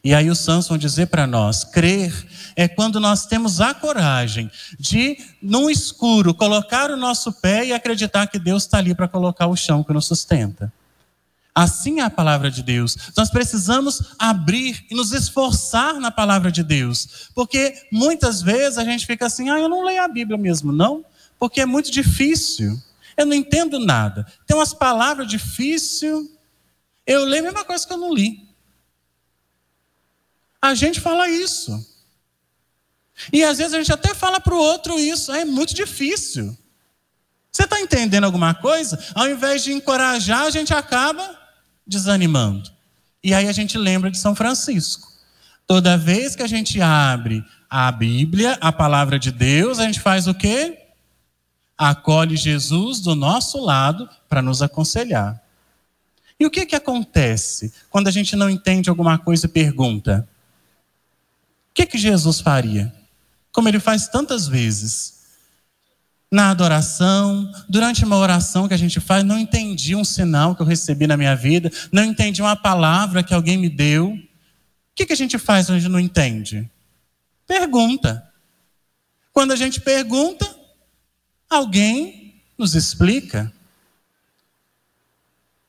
E 0.04 0.16
aí 0.16 0.32
o 0.32 0.36
vão 0.68 0.78
dizer 0.78 1.08
para 1.08 1.28
nós: 1.28 1.64
crer 1.64 2.12
é 2.56 2.68
quando 2.68 3.00
nós 3.00 3.26
temos 3.26 3.62
a 3.62 3.74
coragem 3.74 4.50
de, 4.80 5.18
num 5.42 5.70
escuro, 5.70 6.34
colocar 6.34 6.90
o 6.90 6.98
nosso 6.98 7.32
pé 7.34 7.66
e 7.66 7.74
acreditar 7.74 8.28
que 8.28 8.40
Deus 8.40 8.64
está 8.64 8.80
ali 8.80 8.96
para 8.96 9.08
colocar 9.08 9.48
o 9.48 9.56
chão 9.56 9.84
que 9.84 9.94
nos 9.94 10.08
sustenta. 10.08 10.74
Assim 11.54 12.00
é 12.00 12.04
a 12.04 12.10
palavra 12.10 12.50
de 12.50 12.64
Deus. 12.64 12.98
Nós 13.16 13.30
precisamos 13.30 14.16
abrir 14.18 14.86
e 14.90 14.96
nos 14.96 15.12
esforçar 15.12 16.00
na 16.00 16.10
palavra 16.10 16.52
de 16.52 16.64
Deus. 16.64 17.30
Porque 17.36 17.76
muitas 17.92 18.42
vezes 18.42 18.78
a 18.78 18.84
gente 18.84 19.06
fica 19.06 19.28
assim: 19.28 19.50
ah, 19.50 19.60
eu 19.60 19.70
não 19.70 19.84
leio 19.84 20.02
a 20.02 20.08
Bíblia 20.08 20.38
mesmo, 20.38 20.72
não 20.72 21.06
porque 21.42 21.60
é 21.60 21.66
muito 21.66 21.90
difícil. 21.90 22.80
Eu 23.18 23.26
não 23.26 23.34
entendo 23.34 23.80
nada. 23.80 24.32
Tem 24.46 24.56
umas 24.56 24.76
palavras 24.76 25.28
difíceis. 25.28 26.30
Eu 27.04 27.26
leio 27.26 27.42
a 27.42 27.46
mesma 27.46 27.66
coisa 27.66 27.88
que 27.88 27.92
eu 27.92 27.98
não 27.98 28.14
li. 28.14 28.48
A 30.62 30.76
gente 30.76 31.02
fala 31.02 31.28
isso. 31.28 31.84
E 33.34 33.44
às 33.44 33.58
vezes 33.58 33.74
a 33.74 33.80
gente 33.80 33.92
até 33.92 34.14
fala 34.14 34.40
para 34.40 34.54
o 34.54 34.60
outro 34.60 35.00
isso. 35.00 35.32
É 35.32 35.44
muito 35.44 35.74
difícil. 35.74 36.56
Você 37.52 37.64
está 37.64 37.82
entendendo 37.82 38.26
alguma 38.26 38.54
coisa? 38.54 39.04
Ao 39.16 39.28
invés 39.28 39.64
de 39.64 39.74
encorajar, 39.74 40.44
a 40.44 40.52
gente 40.52 40.72
acaba 40.76 41.40
desanimando. 41.88 42.72
E 43.24 43.34
aí 43.34 43.48
a 43.48 43.52
gente 43.52 43.80
lembra 43.80 44.12
de 44.12 44.20
São 44.20 44.36
Francisco. 44.36 45.12
Toda 45.66 45.98
vez 45.98 46.36
que 46.36 46.44
a 46.44 46.48
gente 46.48 46.80
abre 46.80 47.44
a 47.68 47.92
Bíblia, 47.92 48.60
a 48.62 48.72
palavra 48.72 49.18
de 49.18 49.32
Deus, 49.32 49.80
a 49.80 49.86
gente 49.86 50.00
faz 50.00 50.28
o 50.28 50.36
quê? 50.36 50.81
Acolhe 51.90 52.38
Jesus 52.38 53.00
do 53.00 53.16
nosso 53.16 53.60
lado 53.60 54.08
para 54.30 54.42
nos 54.42 54.62
aconselhar. 54.62 55.42
E 56.40 56.46
o 56.46 56.52
que, 56.52 56.66
que 56.66 56.76
acontece 56.76 57.74
quando 57.90 58.08
a 58.08 58.12
gente 58.12 58.36
não 58.36 58.50
entende 58.50 58.90
alguma 58.90 59.18
coisa 59.18 59.48
e 59.48 59.50
pergunta? 59.50 60.28
O 61.72 61.74
que, 61.74 61.88
que 61.88 61.98
Jesus 61.98 62.40
faria? 62.40 62.94
Como 63.52 63.68
ele 63.68 63.80
faz 63.80 64.08
tantas 64.08 64.48
vezes. 64.48 65.22
Na 66.32 66.52
adoração, 66.52 67.52
durante 67.68 68.06
uma 68.06 68.16
oração 68.16 68.68
que 68.68 68.74
a 68.74 68.78
gente 68.78 69.00
faz, 69.00 69.24
não 69.24 69.38
entendi 69.38 69.96
um 69.96 70.04
sinal 70.04 70.56
que 70.56 70.62
eu 70.62 70.66
recebi 70.66 71.06
na 71.08 71.18
minha 71.18 71.36
vida, 71.36 71.72
não 71.92 72.04
entendi 72.04 72.42
uma 72.42 72.56
palavra 72.56 73.24
que 73.24 73.34
alguém 73.34 73.58
me 73.58 73.70
deu. 73.70 74.12
O 74.12 74.20
que, 74.96 75.08
que 75.08 75.14
a 75.14 75.18
gente 75.18 75.38
faz 75.38 75.66
quando 75.66 75.78
a 75.78 75.80
gente 75.80 75.92
não 75.92 76.00
entende? 76.00 76.70
Pergunta. 77.48 78.26
Quando 79.34 79.52
a 79.52 79.56
gente 79.56 79.82
pergunta, 79.82 80.61
Alguém 81.52 82.34
nos 82.58 82.76
explica? 82.76 83.52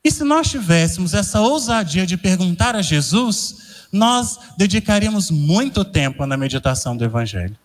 E 0.01 0.09
se 0.09 0.23
nós 0.23 0.49
tivéssemos 0.49 1.13
essa 1.13 1.41
ousadia 1.41 2.05
de 2.05 2.15
perguntar 2.15 2.73
a 2.73 2.81
Jesus, 2.81 3.87
nós 3.91 4.39
dedicaríamos 4.57 5.29
muito 5.29 5.83
tempo 5.83 6.25
na 6.25 6.37
meditação 6.37 6.95
do 6.95 7.03
Evangelho. 7.03 7.57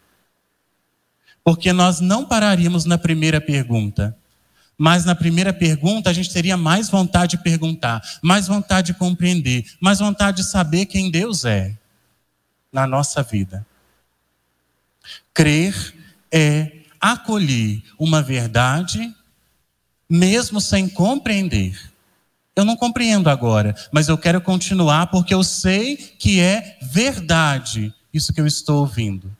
Porque 1.44 1.72
nós 1.72 2.00
não 2.00 2.25
pararíamos 2.25 2.84
na 2.84 2.98
primeira 2.98 3.40
pergunta. 3.40 4.16
Mas 4.76 5.04
na 5.04 5.14
primeira 5.14 5.52
pergunta 5.52 6.10
a 6.10 6.12
gente 6.12 6.32
teria 6.32 6.56
mais 6.56 6.88
vontade 6.88 7.37
de 7.37 7.42
perguntar, 7.44 8.02
mais 8.20 8.48
vontade 8.48 8.88
de 8.92 8.98
compreender, 8.98 9.64
mais 9.80 10.00
vontade 10.00 10.38
de 10.38 10.48
saber 10.48 10.87
quem 10.87 11.08
Deus 11.08 11.44
é 11.44 11.72
na 12.72 12.84
nossa 12.84 13.22
vida. 13.22 13.64
Crer 15.32 15.94
é 16.32 16.77
acolher 17.00 17.83
uma 17.99 18.23
verdade, 18.23 19.14
mesmo 20.09 20.61
sem 20.61 20.88
compreender. 20.88 21.78
Eu 22.57 22.64
não 22.64 22.76
compreendo 22.76 23.31
agora, 23.31 23.75
mas 23.93 24.09
eu 24.09 24.19
quero 24.19 24.40
continuar 24.40 25.07
porque 25.09 25.33
eu 25.33 25.45
sei 25.45 25.97
que 25.97 26.40
é 26.40 26.76
verdade 26.83 27.95
isso 28.12 28.33
que 28.33 28.40
eu 28.40 28.47
estou 28.47 28.81
ouvindo. 28.81 29.35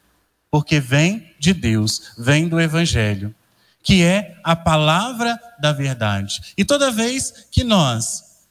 Porque 0.51 0.81
vem 0.81 1.35
de 1.39 1.53
Deus, 1.53 2.13
vem 2.17 2.49
do 2.49 2.61
Evangelho, 2.61 3.35
que 3.83 4.03
é 4.03 4.37
a 4.45 4.55
palavra 4.55 5.39
da 5.61 5.73
verdade. 5.73 6.41
E 6.57 6.65
toda 6.65 6.91
vez 6.91 7.47
que 7.51 7.65
nós 7.65 8.47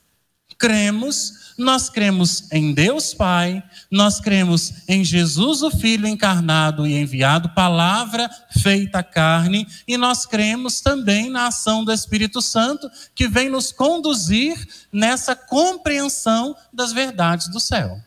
cremos, 0.57 1.46
nós 1.57 1.89
cremos 1.89 2.51
em 2.51 2.71
Deus 2.71 3.15
Pai, 3.15 3.63
nós 3.89 4.19
cremos 4.19 4.73
em 4.87 5.03
Jesus, 5.03 5.63
o 5.63 5.71
Filho 5.71 6.07
encarnado 6.07 6.85
e 6.85 6.93
enviado, 6.93 7.49
palavra 7.49 8.29
feita 8.61 9.01
carne, 9.01 9.67
e 9.87 9.97
nós 9.97 10.25
cremos 10.25 10.81
também 10.81 11.29
na 11.29 11.47
ação 11.47 11.83
do 11.83 11.91
Espírito 11.91 12.41
Santo, 12.41 12.89
que 13.15 13.27
vem 13.27 13.49
nos 13.49 13.71
conduzir 13.71 14.55
nessa 14.91 15.35
compreensão 15.35 16.55
das 16.71 16.93
verdades 16.93 17.47
do 17.47 17.59
céu. 17.59 17.99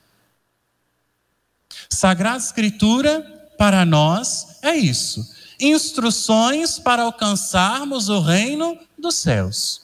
Sagrada 1.89 2.39
Escritura, 2.39 3.21
para 3.59 3.85
nós, 3.85 4.59
é 4.63 4.77
isso: 4.77 5.29
instruções 5.59 6.79
para 6.79 7.03
alcançarmos 7.03 8.09
o 8.09 8.21
reino 8.21 8.79
dos 8.97 9.17
céus. 9.17 9.83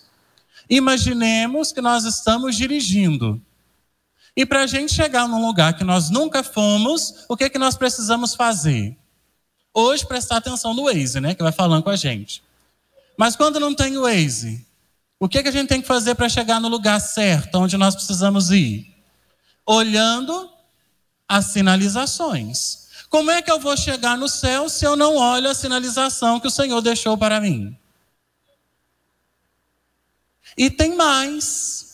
Imaginemos 0.70 1.72
que 1.72 1.80
nós 1.80 2.04
estamos 2.04 2.56
dirigindo 2.56 3.40
e 4.36 4.44
para 4.44 4.62
a 4.62 4.66
gente 4.66 4.92
chegar 4.92 5.26
num 5.26 5.46
lugar 5.46 5.74
que 5.74 5.82
nós 5.82 6.10
nunca 6.10 6.42
fomos, 6.42 7.24
o 7.26 7.36
que, 7.36 7.44
é 7.44 7.48
que 7.48 7.58
nós 7.58 7.74
precisamos 7.74 8.34
fazer? 8.34 8.94
Hoje, 9.72 10.06
prestar 10.06 10.36
atenção 10.36 10.74
no 10.74 10.84
Waze, 10.84 11.20
né? 11.20 11.34
Que 11.34 11.42
vai 11.42 11.52
falando 11.52 11.82
com 11.82 11.90
a 11.90 11.96
gente. 11.96 12.42
Mas 13.16 13.34
quando 13.34 13.58
não 13.58 13.74
tem 13.74 13.96
o 13.96 14.02
Waze, 14.02 14.66
o 15.18 15.28
que, 15.28 15.38
é 15.38 15.42
que 15.42 15.48
a 15.48 15.52
gente 15.52 15.68
tem 15.68 15.80
que 15.80 15.88
fazer 15.88 16.14
para 16.14 16.28
chegar 16.28 16.60
no 16.60 16.68
lugar 16.68 17.00
certo, 17.00 17.56
onde 17.56 17.78
nós 17.78 17.94
precisamos 17.94 18.50
ir? 18.50 18.94
Olhando 19.64 20.50
as 21.26 21.46
sinalizações. 21.46 22.86
Como 23.08 23.30
é 23.30 23.40
que 23.40 23.50
eu 23.50 23.58
vou 23.58 23.76
chegar 23.76 24.18
no 24.18 24.28
céu 24.28 24.68
se 24.68 24.84
eu 24.84 24.96
não 24.96 25.16
olho 25.16 25.48
a 25.48 25.54
sinalização 25.54 26.38
que 26.38 26.46
o 26.46 26.50
Senhor 26.50 26.80
deixou 26.82 27.16
para 27.16 27.40
mim? 27.40 27.74
E 30.56 30.70
tem 30.70 30.94
mais. 30.94 31.85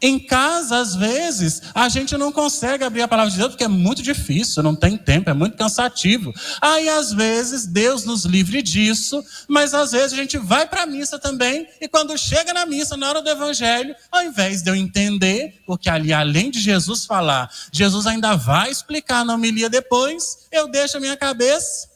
Em 0.00 0.18
casa, 0.18 0.78
às 0.78 0.94
vezes, 0.94 1.62
a 1.74 1.88
gente 1.88 2.16
não 2.16 2.32
consegue 2.32 2.84
abrir 2.84 3.02
a 3.02 3.08
palavra 3.08 3.30
de 3.30 3.36
Deus 3.36 3.50
porque 3.50 3.64
é 3.64 3.68
muito 3.68 4.02
difícil, 4.02 4.62
não 4.62 4.74
tem 4.74 4.96
tempo, 4.96 5.30
é 5.30 5.34
muito 5.34 5.56
cansativo. 5.56 6.32
Aí, 6.60 6.88
às 6.88 7.12
vezes, 7.12 7.66
Deus 7.66 8.04
nos 8.04 8.24
livre 8.24 8.62
disso, 8.62 9.22
mas 9.48 9.74
às 9.74 9.92
vezes 9.92 10.12
a 10.12 10.16
gente 10.16 10.38
vai 10.38 10.66
para 10.66 10.82
a 10.82 10.86
missa 10.86 11.18
também, 11.18 11.66
e 11.80 11.88
quando 11.88 12.16
chega 12.16 12.52
na 12.52 12.64
missa, 12.64 12.96
na 12.96 13.08
hora 13.08 13.22
do 13.22 13.28
evangelho, 13.28 13.94
ao 14.10 14.22
invés 14.22 14.62
de 14.62 14.70
eu 14.70 14.74
entender, 14.74 15.62
porque 15.66 15.90
ali, 15.90 16.12
além 16.12 16.50
de 16.50 16.60
Jesus 16.60 17.04
falar, 17.04 17.50
Jesus 17.70 18.06
ainda 18.06 18.34
vai 18.34 18.70
explicar 18.70 19.24
na 19.24 19.34
homilia 19.34 19.68
depois, 19.68 20.48
eu 20.50 20.68
deixo 20.68 20.96
a 20.96 21.00
minha 21.00 21.16
cabeça 21.16 21.91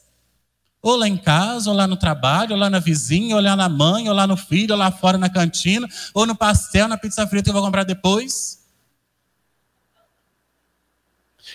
ou 0.87 0.95
lá 0.95 1.07
em 1.07 1.17
casa, 1.17 1.69
ou 1.69 1.75
lá 1.75 1.85
no 1.85 1.97
trabalho, 1.97 2.53
ou 2.53 2.57
lá 2.57 2.69
na 2.69 2.79
vizinha, 2.79 3.35
ou 3.35 3.41
lá 3.41 3.55
na 3.55 3.67
mãe, 3.67 4.07
ou 4.07 4.15
lá 4.15 4.25
no 4.25 4.37
filho, 4.37 4.73
ou 4.73 4.79
lá 4.79 4.91
fora 4.91 5.17
na 5.17 5.29
cantina, 5.29 5.87
ou 6.13 6.25
no 6.25 6.35
pastel, 6.35 6.87
na 6.87 6.97
pizza 6.97 7.27
frita 7.27 7.45
que 7.45 7.49
eu 7.49 7.53
vou 7.53 7.63
comprar 7.63 7.83
depois. 7.83 8.65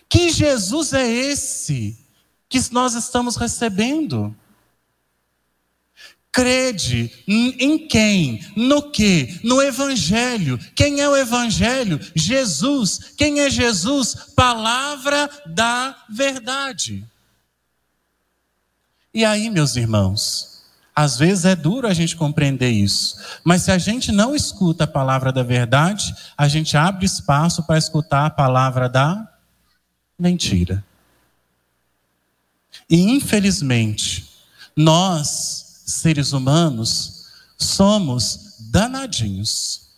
Que 0.08 0.30
Jesus 0.30 0.92
é 0.92 1.08
esse 1.08 1.98
que 2.48 2.60
nós 2.70 2.94
estamos 2.94 3.36
recebendo? 3.36 4.36
Crede 6.30 7.10
em 7.26 7.86
quem? 7.86 8.40
No 8.56 8.90
que? 8.90 9.38
No 9.44 9.60
Evangelho. 9.62 10.58
Quem 10.74 11.00
é 11.00 11.08
o 11.08 11.16
Evangelho? 11.16 12.00
Jesus. 12.14 13.12
Quem 13.18 13.40
é 13.40 13.50
Jesus? 13.50 14.14
Palavra 14.34 15.30
da 15.46 15.94
verdade. 16.08 17.06
E 19.14 19.24
aí, 19.24 19.50
meus 19.50 19.76
irmãos, 19.76 20.62
às 20.94 21.18
vezes 21.18 21.44
é 21.44 21.54
duro 21.54 21.86
a 21.86 21.92
gente 21.92 22.16
compreender 22.16 22.70
isso, 22.70 23.16
mas 23.44 23.62
se 23.62 23.70
a 23.70 23.76
gente 23.76 24.10
não 24.10 24.34
escuta 24.34 24.84
a 24.84 24.86
palavra 24.86 25.30
da 25.30 25.42
verdade, 25.42 26.14
a 26.36 26.48
gente 26.48 26.76
abre 26.76 27.04
espaço 27.04 27.62
para 27.64 27.78
escutar 27.78 28.26
a 28.26 28.30
palavra 28.30 28.88
da 28.88 29.28
mentira. 30.18 30.84
E 32.88 33.00
infelizmente, 33.00 34.30
nós, 34.76 35.82
seres 35.86 36.32
humanos, 36.32 37.26
somos 37.58 38.56
danadinhos. 38.70 39.90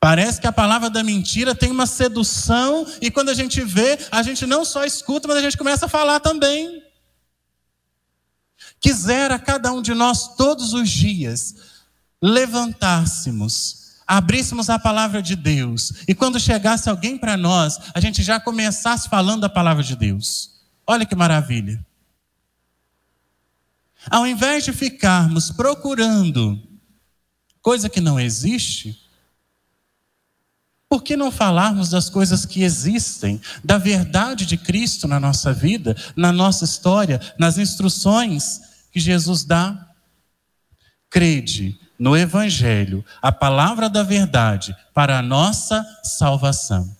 Parece 0.00 0.40
que 0.40 0.46
a 0.46 0.52
palavra 0.52 0.88
da 0.88 1.02
mentira 1.02 1.54
tem 1.54 1.70
uma 1.72 1.86
sedução, 1.86 2.86
e 3.00 3.10
quando 3.10 3.30
a 3.30 3.34
gente 3.34 3.60
vê, 3.62 3.98
a 4.12 4.22
gente 4.22 4.46
não 4.46 4.64
só 4.64 4.84
escuta, 4.84 5.26
mas 5.26 5.36
a 5.38 5.42
gente 5.42 5.56
começa 5.56 5.86
a 5.86 5.88
falar 5.88 6.20
também. 6.20 6.87
Quisera 8.80 9.38
cada 9.38 9.72
um 9.72 9.82
de 9.82 9.94
nós 9.94 10.36
todos 10.36 10.72
os 10.72 10.88
dias 10.88 11.54
levantássemos, 12.22 13.98
abríssemos 14.06 14.70
a 14.70 14.78
palavra 14.78 15.22
de 15.22 15.36
Deus 15.36 15.92
e 16.06 16.14
quando 16.14 16.40
chegasse 16.40 16.88
alguém 16.88 17.18
para 17.18 17.36
nós, 17.36 17.78
a 17.94 18.00
gente 18.00 18.22
já 18.22 18.40
começasse 18.40 19.08
falando 19.08 19.42
da 19.42 19.48
palavra 19.48 19.82
de 19.82 19.94
Deus. 19.96 20.50
Olha 20.86 21.04
que 21.04 21.14
maravilha. 21.14 21.84
Ao 24.10 24.26
invés 24.26 24.64
de 24.64 24.72
ficarmos 24.72 25.50
procurando 25.50 26.60
coisa 27.60 27.88
que 27.88 28.00
não 28.00 28.18
existe, 28.18 28.98
por 30.88 31.02
que 31.02 31.16
não 31.16 31.30
falarmos 31.30 31.90
das 31.90 32.08
coisas 32.08 32.46
que 32.46 32.62
existem, 32.62 33.40
da 33.62 33.76
verdade 33.76 34.46
de 34.46 34.56
Cristo 34.56 35.06
na 35.06 35.20
nossa 35.20 35.52
vida, 35.52 35.94
na 36.16 36.32
nossa 36.32 36.64
história, 36.64 37.20
nas 37.38 37.58
instruções 37.58 38.67
que 38.92 39.00
Jesus 39.00 39.44
dá? 39.44 39.86
Crede 41.10 41.78
no 41.98 42.16
Evangelho, 42.16 43.04
a 43.20 43.32
palavra 43.32 43.88
da 43.88 44.02
verdade 44.02 44.76
para 44.94 45.18
a 45.18 45.22
nossa 45.22 45.84
salvação. 46.02 46.96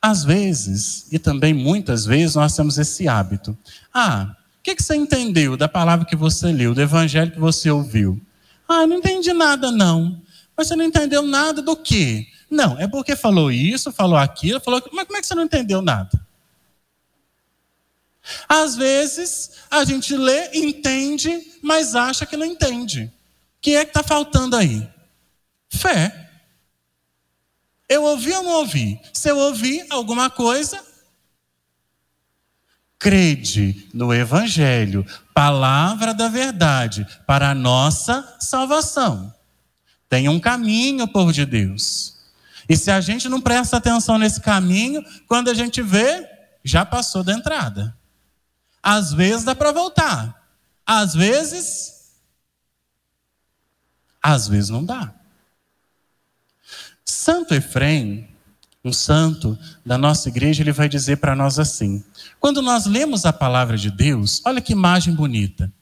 Às 0.00 0.22
vezes, 0.22 1.08
e 1.10 1.18
também 1.18 1.52
muitas 1.52 2.04
vezes, 2.04 2.36
nós 2.36 2.54
temos 2.54 2.78
esse 2.78 3.08
hábito. 3.08 3.56
Ah, 3.92 4.36
o 4.60 4.62
que, 4.62 4.76
que 4.76 4.82
você 4.82 4.94
entendeu 4.94 5.56
da 5.56 5.68
palavra 5.68 6.06
que 6.06 6.14
você 6.14 6.52
leu, 6.52 6.74
do 6.74 6.80
Evangelho 6.80 7.32
que 7.32 7.40
você 7.40 7.70
ouviu? 7.70 8.20
Ah, 8.68 8.86
não 8.86 8.96
entendi 8.96 9.32
nada, 9.32 9.72
não. 9.72 10.20
Mas 10.56 10.68
você 10.68 10.76
não 10.76 10.84
entendeu 10.84 11.22
nada 11.22 11.60
do 11.60 11.76
quê? 11.76 12.28
Não, 12.50 12.78
é 12.78 12.86
porque 12.86 13.16
falou 13.16 13.50
isso, 13.50 13.90
falou 13.92 14.16
aquilo, 14.16 14.60
falou. 14.60 14.80
Mas 14.92 15.06
como 15.06 15.18
é 15.18 15.20
que 15.20 15.26
você 15.26 15.34
não 15.34 15.42
entendeu 15.42 15.82
nada? 15.82 16.25
Às 18.48 18.76
vezes, 18.76 19.52
a 19.70 19.84
gente 19.84 20.16
lê, 20.16 20.50
entende, 20.54 21.58
mas 21.62 21.94
acha 21.94 22.26
que 22.26 22.36
não 22.36 22.46
entende. 22.46 23.04
O 23.04 23.10
que 23.60 23.76
é 23.76 23.84
que 23.84 23.90
está 23.90 24.02
faltando 24.02 24.56
aí? 24.56 24.88
Fé. 25.68 26.30
Eu 27.88 28.02
ouvi 28.04 28.32
ou 28.32 28.42
não 28.42 28.52
ouvi? 28.52 29.00
Se 29.12 29.30
eu 29.30 29.38
ouvi 29.38 29.84
alguma 29.90 30.28
coisa, 30.28 30.82
crede 32.98 33.88
no 33.92 34.12
Evangelho, 34.12 35.06
palavra 35.32 36.12
da 36.12 36.28
verdade, 36.28 37.06
para 37.26 37.50
a 37.50 37.54
nossa 37.54 38.36
salvação. 38.40 39.32
Tem 40.08 40.28
um 40.28 40.40
caminho, 40.40 41.06
povo 41.08 41.32
de 41.32 41.44
Deus. 41.44 42.16
E 42.68 42.76
se 42.76 42.90
a 42.90 43.00
gente 43.00 43.28
não 43.28 43.40
presta 43.40 43.76
atenção 43.76 44.18
nesse 44.18 44.40
caminho, 44.40 45.04
quando 45.28 45.48
a 45.48 45.54
gente 45.54 45.82
vê, 45.82 46.26
já 46.64 46.84
passou 46.84 47.22
da 47.22 47.32
entrada. 47.32 47.96
Às 48.88 49.12
vezes 49.12 49.42
dá 49.42 49.52
para 49.52 49.72
voltar. 49.72 50.46
Às 50.86 51.12
vezes, 51.12 52.12
às 54.22 54.46
vezes 54.46 54.70
não 54.70 54.84
dá. 54.84 55.12
Santo 57.04 57.52
Efrem, 57.52 58.28
um 58.84 58.92
santo 58.92 59.58
da 59.84 59.98
nossa 59.98 60.28
igreja, 60.28 60.62
ele 60.62 60.70
vai 60.70 60.88
dizer 60.88 61.16
para 61.16 61.34
nós 61.34 61.58
assim: 61.58 62.04
quando 62.38 62.62
nós 62.62 62.86
lemos 62.86 63.26
a 63.26 63.32
palavra 63.32 63.76
de 63.76 63.90
Deus, 63.90 64.40
olha 64.44 64.60
que 64.60 64.70
imagem 64.70 65.12
bonita. 65.12 65.72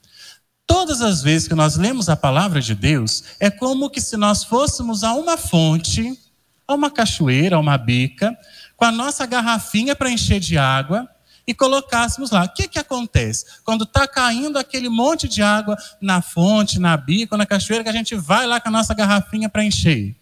Todas 0.67 1.03
as 1.03 1.23
vezes 1.23 1.47
que 1.47 1.55
nós 1.55 1.77
lemos 1.77 2.09
a 2.09 2.17
palavra 2.17 2.59
de 2.59 2.75
Deus, 2.75 3.25
é 3.39 3.51
como 3.51 3.91
que 3.91 4.01
se 4.01 4.17
nós 4.17 4.45
fôssemos 4.45 5.05
a 5.05 5.13
uma 5.13 5.37
fonte, 5.37 6.19
a 6.67 6.73
uma 6.73 6.91
cachoeira, 6.91 7.57
a 7.57 7.61
uma 7.61 7.77
bica, 7.77 8.35
com 8.79 8.87
a 8.87 8.91
nossa 8.91 9.27
garrafinha 9.27 9.95
para 9.95 10.11
encher 10.11 10.41
de 10.41 10.57
água, 10.57 11.07
e 11.47 11.55
colocássemos 11.55 12.31
lá. 12.31 12.45
O 12.45 12.49
que, 12.49 12.69
que 12.69 12.79
acontece? 12.79 13.45
Quando 13.65 13.85
está 13.85 14.07
caindo 14.07 14.59
aquele 14.59 14.89
monte 14.89 15.29
de 15.29 15.43
água 15.43 15.77
na 16.01 16.23
fonte, 16.23 16.79
na 16.79 16.97
bica, 16.97 17.37
na 17.37 17.47
cachoeira, 17.47 17.85
que 17.85 17.91
a 17.91 17.93
gente 17.93 18.15
vai 18.15 18.47
lá 18.47 18.61
com 18.61 18.69
a 18.69 18.73
nossa 18.73 18.95
garrafinha 18.95 19.49
para 19.49 19.65
encher. 19.65 20.17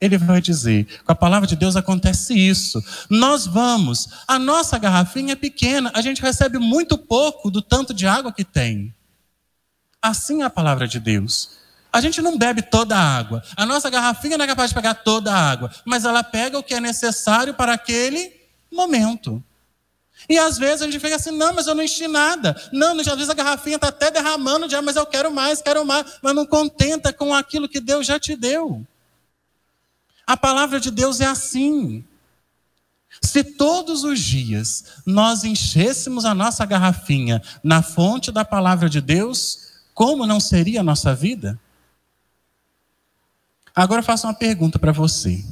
Ele 0.00 0.16
vai 0.16 0.40
dizer: 0.40 0.86
com 1.04 1.12
a 1.12 1.14
palavra 1.14 1.46
de 1.46 1.56
Deus 1.56 1.76
acontece 1.76 2.34
isso. 2.38 2.82
Nós 3.10 3.46
vamos, 3.46 4.08
a 4.26 4.38
nossa 4.38 4.78
garrafinha 4.78 5.32
é 5.32 5.36
pequena, 5.36 5.90
a 5.94 6.00
gente 6.00 6.22
recebe 6.22 6.58
muito 6.58 6.96
pouco 6.96 7.50
do 7.50 7.60
tanto 7.60 7.92
de 7.92 8.06
água 8.06 8.32
que 8.32 8.44
tem. 8.44 8.94
Assim 10.00 10.42
é 10.42 10.44
a 10.44 10.50
palavra 10.50 10.86
de 10.86 11.00
Deus. 11.00 11.58
A 11.92 12.00
gente 12.00 12.20
não 12.20 12.38
bebe 12.38 12.62
toda 12.62 12.96
a 12.96 13.18
água. 13.18 13.42
A 13.56 13.66
nossa 13.66 13.90
garrafinha 13.90 14.36
não 14.36 14.44
é 14.44 14.48
capaz 14.48 14.70
de 14.70 14.74
pegar 14.74 14.94
toda 14.94 15.32
a 15.32 15.50
água, 15.50 15.70
mas 15.84 16.04
ela 16.04 16.22
pega 16.22 16.58
o 16.58 16.62
que 16.62 16.74
é 16.74 16.80
necessário 16.80 17.54
para 17.54 17.72
aquele 17.72 18.37
momento. 18.70 19.42
E 20.28 20.38
às 20.38 20.58
vezes 20.58 20.82
a 20.82 20.86
gente 20.86 20.98
fica 20.98 21.16
assim, 21.16 21.30
não, 21.30 21.54
mas 21.54 21.66
eu 21.66 21.74
não 21.74 21.82
enchi 21.82 22.08
nada. 22.08 22.56
Não, 22.72 22.98
às 22.98 23.06
vezes 23.06 23.30
a 23.30 23.34
garrafinha 23.34 23.76
está 23.76 23.88
até 23.88 24.10
derramando 24.10 24.68
já, 24.68 24.82
mas 24.82 24.96
eu 24.96 25.06
quero 25.06 25.30
mais, 25.30 25.62
quero 25.62 25.84
mais. 25.84 26.18
Mas 26.22 26.34
não 26.34 26.46
contenta 26.46 27.12
com 27.12 27.34
aquilo 27.34 27.68
que 27.68 27.80
Deus 27.80 28.06
já 28.06 28.18
te 28.18 28.34
deu. 28.34 28.86
A 30.26 30.36
palavra 30.36 30.80
de 30.80 30.90
Deus 30.90 31.20
é 31.20 31.26
assim. 31.26 32.04
Se 33.22 33.42
todos 33.42 34.04
os 34.04 34.20
dias 34.20 34.84
nós 35.06 35.44
enchêssemos 35.44 36.24
a 36.24 36.34
nossa 36.34 36.64
garrafinha 36.66 37.42
na 37.62 37.82
fonte 37.82 38.30
da 38.30 38.44
palavra 38.44 38.88
de 38.88 39.00
Deus, 39.00 39.68
como 39.94 40.26
não 40.26 40.38
seria 40.40 40.80
a 40.80 40.84
nossa 40.84 41.14
vida? 41.14 41.58
Agora 43.74 44.00
eu 44.00 44.04
faço 44.04 44.26
uma 44.26 44.34
pergunta 44.34 44.78
para 44.78 44.92
você. 44.92 45.44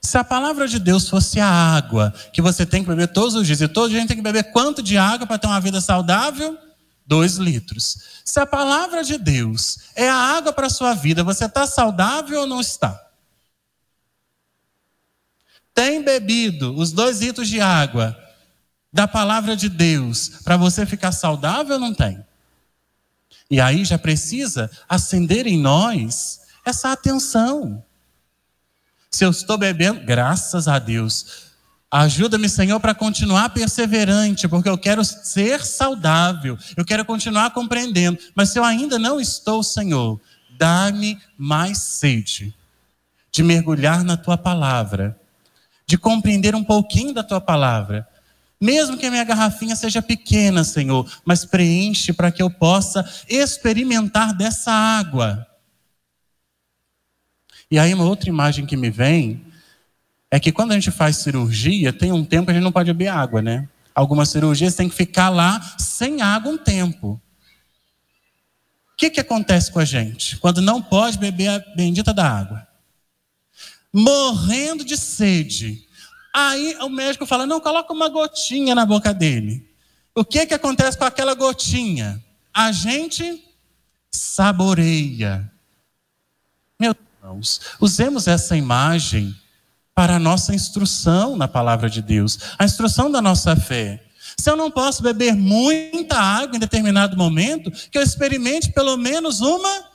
Se 0.00 0.16
a 0.16 0.24
palavra 0.24 0.66
de 0.66 0.78
Deus 0.78 1.08
fosse 1.08 1.40
a 1.40 1.48
água 1.48 2.12
que 2.32 2.40
você 2.40 2.64
tem 2.64 2.82
que 2.82 2.88
beber 2.88 3.08
todos 3.08 3.34
os 3.34 3.46
dias, 3.46 3.60
e 3.60 3.68
todo 3.68 3.88
dia 3.88 3.98
a 3.98 4.00
gente 4.00 4.08
tem 4.08 4.16
que 4.16 4.22
beber 4.22 4.44
quanto 4.52 4.82
de 4.82 4.96
água 4.96 5.26
para 5.26 5.38
ter 5.38 5.46
uma 5.46 5.60
vida 5.60 5.80
saudável? 5.80 6.58
Dois 7.06 7.36
litros. 7.36 7.98
Se 8.24 8.40
a 8.40 8.46
palavra 8.46 9.04
de 9.04 9.18
Deus 9.18 9.78
é 9.94 10.08
a 10.08 10.16
água 10.16 10.52
para 10.52 10.68
a 10.68 10.70
sua 10.70 10.94
vida, 10.94 11.22
você 11.22 11.44
está 11.44 11.66
saudável 11.66 12.40
ou 12.40 12.46
não 12.46 12.60
está? 12.60 13.00
Tem 15.74 16.02
bebido 16.02 16.74
os 16.76 16.92
dois 16.92 17.20
litros 17.20 17.48
de 17.48 17.60
água 17.60 18.16
da 18.92 19.08
palavra 19.08 19.56
de 19.56 19.68
Deus 19.68 20.28
para 20.44 20.56
você 20.56 20.86
ficar 20.86 21.12
saudável 21.12 21.74
ou 21.74 21.80
não 21.80 21.92
tem? 21.92 22.24
E 23.50 23.60
aí 23.60 23.84
já 23.84 23.98
precisa 23.98 24.70
acender 24.88 25.46
em 25.46 25.58
nós 25.60 26.40
essa 26.64 26.92
atenção. 26.92 27.84
Se 29.14 29.24
eu 29.24 29.30
estou 29.30 29.56
bebendo, 29.56 30.00
graças 30.00 30.66
a 30.66 30.76
Deus. 30.80 31.44
Ajuda-me, 31.88 32.48
Senhor, 32.48 32.80
para 32.80 32.92
continuar 32.92 33.50
perseverante, 33.50 34.48
porque 34.48 34.68
eu 34.68 34.76
quero 34.76 35.04
ser 35.04 35.64
saudável, 35.64 36.58
eu 36.76 36.84
quero 36.84 37.04
continuar 37.04 37.52
compreendendo. 37.52 38.18
Mas 38.34 38.48
se 38.48 38.58
eu 38.58 38.64
ainda 38.64 38.98
não 38.98 39.20
estou, 39.20 39.62
Senhor, 39.62 40.20
dá-me 40.58 41.16
mais 41.38 41.78
sede 41.78 42.52
de 43.30 43.44
mergulhar 43.44 44.02
na 44.02 44.16
tua 44.16 44.36
palavra, 44.36 45.16
de 45.86 45.96
compreender 45.96 46.56
um 46.56 46.64
pouquinho 46.64 47.14
da 47.14 47.22
tua 47.22 47.40
palavra. 47.40 48.08
Mesmo 48.60 48.98
que 48.98 49.06
a 49.06 49.12
minha 49.12 49.22
garrafinha 49.22 49.76
seja 49.76 50.02
pequena, 50.02 50.64
Senhor, 50.64 51.08
mas 51.24 51.44
preenche 51.44 52.12
para 52.12 52.32
que 52.32 52.42
eu 52.42 52.50
possa 52.50 53.08
experimentar 53.28 54.34
dessa 54.34 54.72
água. 54.72 55.46
E 57.74 57.78
aí, 57.80 57.92
uma 57.92 58.04
outra 58.04 58.28
imagem 58.28 58.64
que 58.64 58.76
me 58.76 58.88
vem 58.88 59.44
é 60.30 60.38
que 60.38 60.52
quando 60.52 60.70
a 60.70 60.74
gente 60.76 60.92
faz 60.92 61.16
cirurgia, 61.16 61.92
tem 61.92 62.12
um 62.12 62.24
tempo 62.24 62.44
que 62.44 62.52
a 62.52 62.54
gente 62.54 62.62
não 62.62 62.70
pode 62.70 62.92
beber 62.92 63.08
água, 63.08 63.42
né? 63.42 63.68
Algumas 63.92 64.28
cirurgias 64.28 64.76
tem 64.76 64.88
que 64.88 64.94
ficar 64.94 65.28
lá 65.28 65.60
sem 65.76 66.22
água 66.22 66.52
um 66.52 66.56
tempo. 66.56 67.20
O 68.92 68.96
que, 68.96 69.10
que 69.10 69.18
acontece 69.18 69.72
com 69.72 69.80
a 69.80 69.84
gente 69.84 70.36
quando 70.36 70.62
não 70.62 70.80
pode 70.80 71.18
beber 71.18 71.48
a 71.48 71.58
bendita 71.74 72.14
da 72.14 72.30
água? 72.30 72.64
Morrendo 73.92 74.84
de 74.84 74.96
sede. 74.96 75.84
Aí 76.32 76.76
o 76.80 76.88
médico 76.88 77.26
fala: 77.26 77.44
não, 77.44 77.60
coloca 77.60 77.92
uma 77.92 78.08
gotinha 78.08 78.72
na 78.76 78.86
boca 78.86 79.12
dele. 79.12 79.68
O 80.14 80.24
que, 80.24 80.46
que 80.46 80.54
acontece 80.54 80.96
com 80.96 81.04
aquela 81.06 81.34
gotinha? 81.34 82.22
A 82.54 82.70
gente 82.70 83.44
saboreia. 84.12 85.52
Irmãos. 87.24 87.58
Usemos 87.80 88.28
essa 88.28 88.54
imagem 88.54 89.34
para 89.94 90.16
a 90.16 90.18
nossa 90.18 90.54
instrução 90.54 91.36
na 91.36 91.48
palavra 91.48 91.88
de 91.88 92.02
Deus, 92.02 92.38
a 92.58 92.66
instrução 92.66 93.10
da 93.10 93.22
nossa 93.22 93.56
fé. 93.56 94.04
Se 94.38 94.50
eu 94.50 94.56
não 94.56 94.70
posso 94.70 95.02
beber 95.02 95.34
muita 95.34 96.18
água 96.18 96.56
em 96.56 96.60
determinado 96.60 97.16
momento, 97.16 97.70
que 97.90 97.96
eu 97.96 98.02
experimente 98.02 98.72
pelo 98.72 98.98
menos 98.98 99.40
uma. 99.40 99.88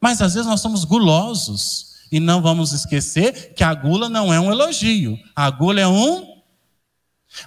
Mas 0.00 0.20
às 0.20 0.34
vezes 0.34 0.48
nós 0.48 0.60
somos 0.60 0.84
gulosos 0.84 1.98
e 2.10 2.18
não 2.18 2.42
vamos 2.42 2.72
esquecer 2.72 3.54
que 3.54 3.62
a 3.62 3.72
gula 3.72 4.08
não 4.08 4.34
é 4.34 4.40
um 4.40 4.50
elogio, 4.50 5.16
a 5.36 5.48
gula 5.50 5.80
é 5.80 5.86
um. 5.86 6.42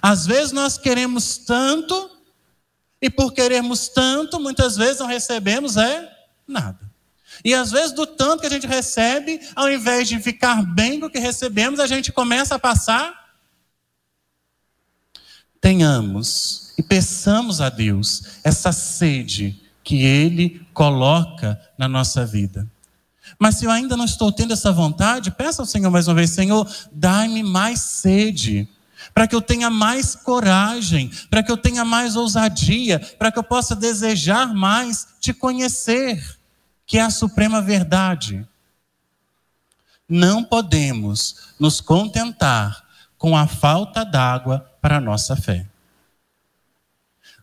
Às 0.00 0.24
vezes 0.24 0.50
nós 0.50 0.78
queremos 0.78 1.36
tanto 1.36 2.10
e 3.02 3.10
por 3.10 3.34
queremos 3.34 3.88
tanto, 3.88 4.40
muitas 4.40 4.76
vezes 4.76 5.00
não 5.00 5.06
recebemos 5.06 5.76
é 5.76 6.10
nada. 6.48 6.85
E 7.44 7.54
às 7.54 7.70
vezes, 7.70 7.92
do 7.92 8.06
tanto 8.06 8.40
que 8.40 8.46
a 8.46 8.50
gente 8.50 8.66
recebe, 8.66 9.40
ao 9.54 9.70
invés 9.70 10.08
de 10.08 10.18
ficar 10.20 10.62
bem 10.62 11.00
com 11.00 11.06
o 11.06 11.10
que 11.10 11.18
recebemos, 11.18 11.80
a 11.80 11.86
gente 11.86 12.12
começa 12.12 12.54
a 12.54 12.58
passar. 12.58 13.26
Tenhamos 15.60 16.72
e 16.78 16.82
peçamos 16.82 17.60
a 17.60 17.68
Deus 17.68 18.22
essa 18.44 18.72
sede 18.72 19.60
que 19.82 20.04
Ele 20.04 20.66
coloca 20.72 21.60
na 21.78 21.88
nossa 21.88 22.24
vida. 22.24 22.66
Mas 23.38 23.56
se 23.56 23.64
eu 23.64 23.70
ainda 23.70 23.96
não 23.96 24.04
estou 24.04 24.30
tendo 24.32 24.52
essa 24.52 24.72
vontade, 24.72 25.30
peça 25.30 25.62
ao 25.62 25.66
Senhor 25.66 25.90
mais 25.90 26.08
uma 26.08 26.14
vez: 26.14 26.30
Senhor, 26.30 26.68
dai-me 26.92 27.42
mais 27.42 27.80
sede 27.80 28.68
para 29.12 29.26
que 29.26 29.34
eu 29.34 29.40
tenha 29.40 29.70
mais 29.70 30.14
coragem, 30.14 31.10
para 31.30 31.42
que 31.42 31.50
eu 31.50 31.56
tenha 31.56 31.84
mais 31.84 32.16
ousadia, 32.16 32.98
para 33.18 33.30
que 33.30 33.38
eu 33.38 33.42
possa 33.42 33.74
desejar 33.74 34.54
mais 34.54 35.08
te 35.20 35.32
conhecer 35.32 36.36
que 36.86 36.98
é 36.98 37.02
a 37.02 37.10
suprema 37.10 37.60
verdade. 37.60 38.46
Não 40.08 40.44
podemos 40.44 41.54
nos 41.58 41.80
contentar 41.80 42.84
com 43.18 43.36
a 43.36 43.46
falta 43.46 44.04
d'água 44.04 44.60
para 44.80 44.98
a 44.98 45.00
nossa 45.00 45.34
fé. 45.34 45.66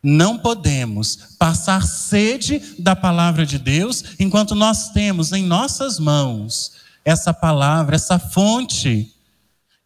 Não 0.01 0.37
podemos 0.37 1.15
passar 1.37 1.83
sede 1.83 2.59
da 2.79 2.95
palavra 2.95 3.45
de 3.45 3.57
Deus 3.57 4.03
enquanto 4.19 4.53
nós 4.53 4.89
temos 4.89 5.31
em 5.31 5.43
nossas 5.43 5.97
mãos 5.97 6.73
essa 7.05 7.33
palavra, 7.33 7.95
essa 7.95 8.19
fonte 8.19 9.13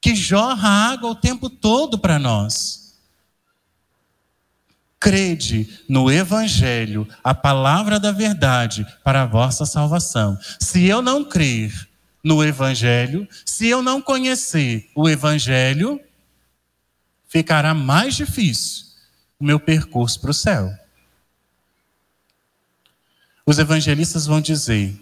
que 0.02 0.16
jorra 0.16 0.70
água 0.70 1.12
o 1.12 1.16
tempo 1.16 1.50
todo 1.50 1.98
para 1.98 2.20
nós. 2.20 2.87
Crede 5.00 5.82
no 5.88 6.12
Evangelho, 6.12 7.08
a 7.24 7.34
palavra 7.34 8.00
da 8.00 8.12
verdade 8.12 8.86
para 9.04 9.24
a 9.24 9.26
vossa 9.26 9.66
salvação. 9.66 10.38
Se 10.60 10.86
eu 10.86 11.02
não 11.02 11.24
crer 11.24 11.88
no 12.24 12.44
Evangelho, 12.44 13.28
se 13.46 13.68
eu 13.68 13.82
não 13.82 14.02
conhecer 14.02 14.90
o 14.96 15.08
Evangelho, 15.08 16.02
ficará 17.28 17.74
mais 17.74 18.16
difícil 18.16 18.88
o 19.40 19.46
meu 19.46 19.60
percurso 19.60 20.20
para 20.20 20.32
o 20.32 20.34
céu. 20.34 20.74
Os 23.46 23.60
evangelistas 23.60 24.26
vão 24.26 24.42
dizer: 24.42 25.00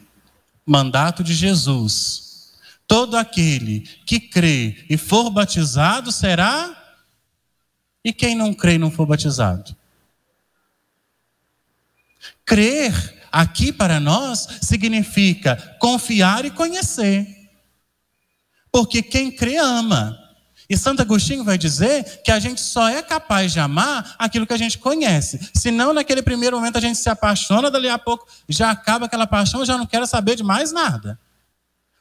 mandato 0.65 1.23
de 1.23 1.33
Jesus, 1.33 2.53
todo 2.87 3.17
aquele 3.17 3.81
que 4.05 4.19
crê 4.19 4.85
e 4.89 4.97
for 4.97 5.29
batizado 5.29 6.11
será. 6.11 6.83
E 8.03 8.13
quem 8.13 8.35
não 8.35 8.53
crê 8.53 8.75
e 8.75 8.77
não 8.77 8.91
for 8.91 9.07
batizado? 9.07 9.75
Crer 12.45 13.27
aqui 13.31 13.73
para 13.73 13.99
nós 13.99 14.47
significa 14.61 15.57
confiar 15.79 16.45
e 16.45 16.51
conhecer. 16.51 17.27
Porque 18.71 19.01
quem 19.01 19.31
crê 19.31 19.57
ama. 19.57 20.17
E 20.69 20.75
Santo 20.75 21.01
Agostinho 21.01 21.43
vai 21.43 21.57
dizer 21.57 22.21
que 22.23 22.31
a 22.31 22.39
gente 22.39 22.59
só 22.59 22.89
é 22.89 23.01
capaz 23.01 23.53
de 23.53 23.59
amar 23.59 24.15
aquilo 24.17 24.47
que 24.47 24.53
a 24.53 24.57
gente 24.57 24.77
conhece. 24.77 25.39
Senão, 25.53 25.93
naquele 25.93 26.21
primeiro 26.21 26.57
momento, 26.57 26.77
a 26.77 26.81
gente 26.81 26.97
se 26.97 27.09
apaixona, 27.09 27.69
dali 27.69 27.87
a 27.87 27.99
pouco 27.99 28.27
já 28.49 28.71
acaba 28.71 29.05
aquela 29.05 29.27
paixão, 29.27 29.65
já 29.65 29.77
não 29.77 29.85
quero 29.85 30.07
saber 30.07 30.35
de 30.35 30.43
mais 30.43 30.71
nada. 30.71 31.19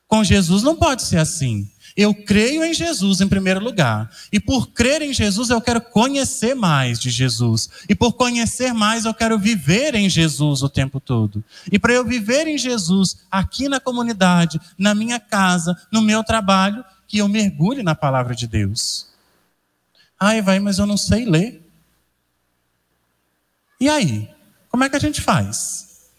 Com 0.06 0.22
Jesus 0.22 0.62
não 0.62 0.76
pode 0.76 1.02
ser 1.02 1.18
assim. 1.18 1.70
Eu 1.96 2.12
creio 2.12 2.64
em 2.64 2.74
Jesus 2.74 3.20
em 3.20 3.28
primeiro 3.28 3.60
lugar. 3.60 4.10
E 4.32 4.40
por 4.40 4.68
crer 4.68 5.00
em 5.00 5.12
Jesus, 5.12 5.50
eu 5.50 5.60
quero 5.60 5.80
conhecer 5.80 6.54
mais 6.54 6.98
de 6.98 7.08
Jesus. 7.08 7.70
E 7.88 7.94
por 7.94 8.14
conhecer 8.14 8.72
mais, 8.72 9.04
eu 9.04 9.14
quero 9.14 9.38
viver 9.38 9.94
em 9.94 10.10
Jesus 10.10 10.62
o 10.62 10.68
tempo 10.68 10.98
todo. 10.98 11.42
E 11.70 11.78
para 11.78 11.92
eu 11.92 12.04
viver 12.04 12.48
em 12.48 12.58
Jesus 12.58 13.18
aqui 13.30 13.68
na 13.68 13.78
comunidade, 13.78 14.60
na 14.76 14.92
minha 14.92 15.20
casa, 15.20 15.80
no 15.92 16.02
meu 16.02 16.24
trabalho, 16.24 16.84
que 17.06 17.18
eu 17.18 17.28
mergulhe 17.28 17.82
na 17.82 17.94
palavra 17.94 18.34
de 18.34 18.48
Deus. 18.48 19.06
Ai, 20.18 20.42
vai, 20.42 20.58
mas 20.58 20.78
eu 20.80 20.86
não 20.86 20.96
sei 20.96 21.24
ler. 21.24 21.62
E 23.80 23.88
aí? 23.88 24.28
Como 24.68 24.82
é 24.82 24.88
que 24.88 24.96
a 24.96 25.00
gente 25.00 25.20
faz? 25.20 26.10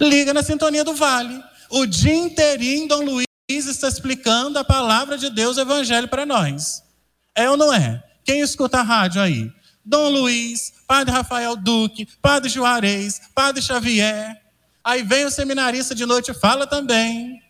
Liga 0.00 0.34
na 0.34 0.42
sintonia 0.42 0.82
do 0.82 0.94
vale. 0.94 1.40
O 1.70 1.86
dia 1.86 2.14
inteirinho, 2.14 2.88
Dom 2.88 3.04
Luiz 3.04 3.26
está 3.48 3.88
explicando 3.88 4.58
a 4.58 4.64
palavra 4.64 5.18
de 5.18 5.30
Deus, 5.30 5.56
o 5.56 5.60
evangelho 5.60 6.08
para 6.08 6.26
nós. 6.26 6.82
É 7.34 7.48
ou 7.50 7.56
não 7.56 7.72
é? 7.72 8.02
Quem 8.24 8.40
escuta 8.40 8.80
a 8.80 8.82
rádio 8.82 9.20
aí? 9.20 9.52
Dom 9.84 10.08
Luiz, 10.08 10.72
Padre 10.86 11.12
Rafael 11.12 11.56
Duque, 11.56 12.06
Padre 12.22 12.48
Juarez, 12.48 13.20
Padre 13.34 13.60
Xavier. 13.60 14.40
Aí 14.82 15.02
vem 15.02 15.24
o 15.24 15.30
seminarista 15.30 15.94
de 15.94 16.06
noite 16.06 16.30
e 16.30 16.34
fala 16.34 16.66
também. 16.66 17.42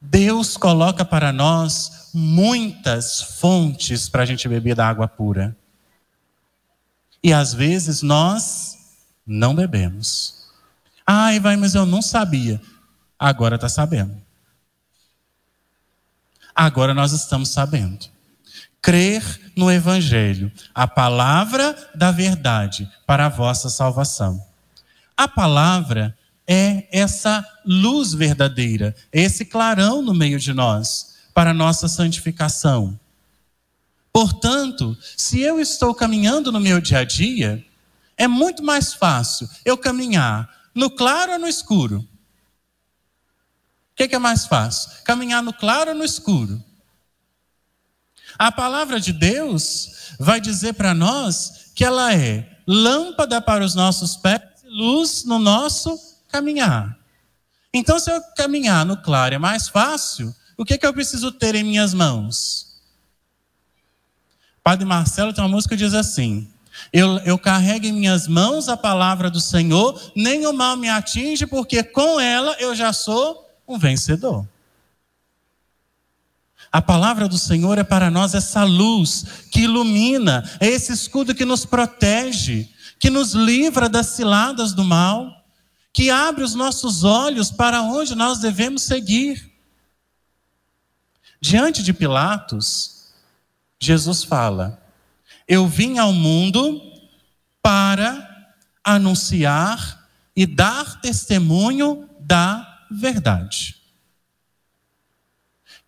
Deus 0.00 0.56
coloca 0.56 1.04
para 1.04 1.32
nós 1.32 2.10
muitas 2.14 3.20
fontes 3.20 4.08
para 4.08 4.22
a 4.22 4.26
gente 4.26 4.48
beber 4.48 4.74
da 4.74 4.88
água 4.88 5.08
pura. 5.08 5.56
E 7.22 7.32
às 7.32 7.52
vezes 7.52 8.02
nós 8.02 8.78
não 9.26 9.54
bebemos. 9.54 10.35
Ai, 11.06 11.38
vai, 11.38 11.56
mas 11.56 11.74
eu 11.74 11.86
não 11.86 12.02
sabia. 12.02 12.60
Agora 13.18 13.54
está 13.54 13.68
sabendo. 13.68 14.20
Agora 16.54 16.92
nós 16.92 17.12
estamos 17.12 17.50
sabendo. 17.50 18.06
Crer 18.82 19.52
no 19.56 19.70
Evangelho, 19.70 20.50
a 20.74 20.86
palavra 20.86 21.76
da 21.94 22.10
verdade 22.10 22.90
para 23.06 23.26
a 23.26 23.28
vossa 23.28 23.68
salvação. 23.68 24.44
A 25.16 25.28
palavra 25.28 26.16
é 26.46 26.86
essa 26.92 27.44
luz 27.64 28.14
verdadeira, 28.14 28.94
esse 29.12 29.44
clarão 29.44 30.02
no 30.02 30.14
meio 30.14 30.38
de 30.38 30.52
nós, 30.52 31.16
para 31.34 31.50
a 31.50 31.54
nossa 31.54 31.88
santificação. 31.88 32.98
Portanto, 34.12 34.96
se 35.16 35.40
eu 35.40 35.60
estou 35.60 35.94
caminhando 35.94 36.50
no 36.50 36.60
meu 36.60 36.80
dia 36.80 37.00
a 37.00 37.04
dia, 37.04 37.62
é 38.16 38.26
muito 38.26 38.62
mais 38.62 38.94
fácil 38.94 39.48
eu 39.64 39.76
caminhar 39.76 40.48
no 40.76 40.90
claro 40.90 41.32
ou 41.32 41.38
no 41.38 41.48
escuro. 41.48 42.06
O 43.92 43.96
que, 43.96 44.06
que 44.06 44.14
é 44.14 44.18
mais 44.18 44.46
fácil? 44.46 44.90
Caminhar 45.04 45.42
no 45.42 45.54
claro 45.54 45.90
ou 45.90 45.96
no 45.96 46.04
escuro? 46.04 46.62
A 48.38 48.52
palavra 48.52 49.00
de 49.00 49.14
Deus 49.14 50.12
vai 50.20 50.38
dizer 50.38 50.74
para 50.74 50.92
nós 50.92 51.72
que 51.74 51.82
ela 51.82 52.14
é 52.14 52.60
lâmpada 52.66 53.40
para 53.40 53.64
os 53.64 53.74
nossos 53.74 54.16
pés 54.16 54.42
e 54.64 54.68
luz 54.68 55.24
no 55.24 55.38
nosso 55.38 55.98
caminhar. 56.28 56.98
Então, 57.72 57.98
se 57.98 58.10
eu 58.10 58.20
caminhar 58.36 58.84
no 58.84 58.98
claro 58.98 59.34
é 59.34 59.38
mais 59.38 59.68
fácil, 59.68 60.34
o 60.58 60.64
que, 60.64 60.76
que 60.76 60.86
eu 60.86 60.92
preciso 60.92 61.32
ter 61.32 61.54
em 61.54 61.64
minhas 61.64 61.94
mãos? 61.94 62.66
Padre 64.62 64.84
Marcelo 64.84 65.32
tem 65.32 65.42
uma 65.42 65.50
música 65.50 65.74
que 65.74 65.82
diz 65.82 65.94
assim: 65.94 66.52
eu, 66.92 67.18
eu 67.18 67.38
carrego 67.38 67.86
em 67.86 67.92
minhas 67.92 68.26
mãos 68.26 68.68
a 68.68 68.76
palavra 68.76 69.30
do 69.30 69.40
Senhor, 69.40 70.12
nem 70.14 70.46
o 70.46 70.52
mal 70.52 70.76
me 70.76 70.88
atinge, 70.88 71.46
porque 71.46 71.82
com 71.82 72.20
ela 72.20 72.56
eu 72.58 72.74
já 72.74 72.92
sou 72.92 73.48
um 73.66 73.78
vencedor. 73.78 74.46
A 76.70 76.82
palavra 76.82 77.28
do 77.28 77.38
Senhor 77.38 77.78
é 77.78 77.84
para 77.84 78.10
nós 78.10 78.34
essa 78.34 78.64
luz 78.64 79.24
que 79.50 79.62
ilumina, 79.62 80.48
é 80.60 80.66
esse 80.66 80.92
escudo 80.92 81.34
que 81.34 81.44
nos 81.44 81.64
protege, 81.64 82.68
que 82.98 83.10
nos 83.10 83.32
livra 83.32 83.88
das 83.88 84.06
ciladas 84.08 84.72
do 84.72 84.84
mal 84.84 85.36
que 85.96 86.10
abre 86.10 86.44
os 86.44 86.54
nossos 86.54 87.04
olhos 87.04 87.50
para 87.50 87.80
onde 87.80 88.14
nós 88.14 88.38
devemos 88.38 88.82
seguir. 88.82 89.50
Diante 91.40 91.82
de 91.82 91.94
Pilatos, 91.94 93.14
Jesus 93.80 94.22
fala: 94.22 94.78
Eu 95.46 95.66
vim 95.66 95.98
ao 95.98 96.12
mundo 96.12 96.80
para 97.62 98.54
anunciar 98.82 100.08
e 100.34 100.46
dar 100.46 101.00
testemunho 101.00 102.08
da 102.20 102.84
verdade. 102.90 103.76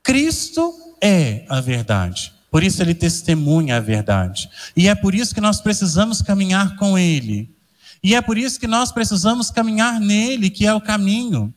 Cristo 0.03 0.73
é 1.01 1.45
a 1.49 1.61
verdade. 1.61 2.33
Por 2.51 2.63
isso 2.63 2.83
ele 2.83 2.95
testemunha 2.95 3.77
a 3.77 3.81
verdade. 3.81 4.49
E 4.77 4.89
é 4.89 4.95
por 4.95 5.15
isso 5.15 5.35
que 5.35 5.41
nós 5.41 5.61
precisamos 5.61 6.23
caminhar 6.23 6.77
com 6.77 6.99
ele 6.99 7.59
e 8.03 8.15
é 8.15 8.21
por 8.21 8.39
isso 8.39 8.61
que 8.61 8.67
nós 8.67 8.93
precisamos 8.93 9.51
caminhar 9.51 10.01
nele, 10.01 10.51
que 10.51 10.67
é 10.67 10.73
o 10.73 10.81
caminho. 10.81 11.53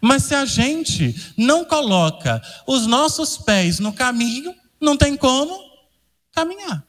Mas 0.00 0.24
se 0.24 0.34
a 0.34 0.44
gente 0.44 1.34
não 1.36 1.64
coloca 1.64 2.40
os 2.66 2.86
nossos 2.86 3.36
pés 3.36 3.78
no 3.78 3.92
caminho, 3.92 4.54
não 4.80 4.96
tem 4.96 5.16
como 5.16 5.73
caminhar. 6.34 6.84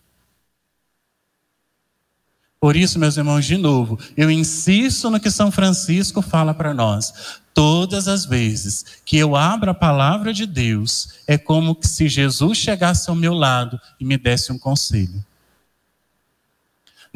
Por 2.60 2.76
isso, 2.76 2.98
meus 2.98 3.16
irmãos, 3.16 3.46
de 3.46 3.58
novo, 3.58 4.00
eu 4.18 4.32
insisto 4.32 5.10
no 5.10 5.20
que 5.20 5.30
São 5.30 5.52
Francisco 5.52 6.22
fala 6.22 6.54
para 6.54 6.74
nós. 6.74 7.40
Todas 7.54 8.08
as 8.08 8.26
vezes 8.26 8.84
que 9.06 9.18
eu 9.18 9.36
abro 9.36 9.70
a 9.70 9.74
palavra 9.74 10.34
de 10.34 10.46
Deus, 10.46 11.10
é 11.28 11.38
como 11.38 11.78
se 11.82 12.10
Jesus 12.10 12.58
chegasse 12.58 13.10
ao 13.10 13.16
meu 13.16 13.34
lado 13.34 13.80
e 14.00 14.06
me 14.06 14.18
desse 14.18 14.52
um 14.52 14.58
conselho 14.58 15.24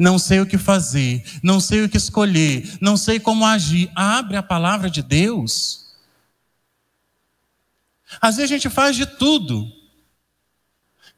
não 0.00 0.18
sei 0.18 0.40
o 0.40 0.46
que 0.46 0.56
fazer, 0.56 1.22
não 1.42 1.60
sei 1.60 1.84
o 1.84 1.88
que 1.88 1.98
escolher, 1.98 2.78
não 2.80 2.96
sei 2.96 3.20
como 3.20 3.44
agir. 3.44 3.92
Abre 3.94 4.38
a 4.38 4.42
palavra 4.42 4.88
de 4.88 5.02
Deus. 5.02 5.94
Às 8.18 8.36
vezes 8.36 8.50
a 8.50 8.54
gente 8.54 8.70
faz 8.70 8.96
de 8.96 9.04
tudo, 9.04 9.70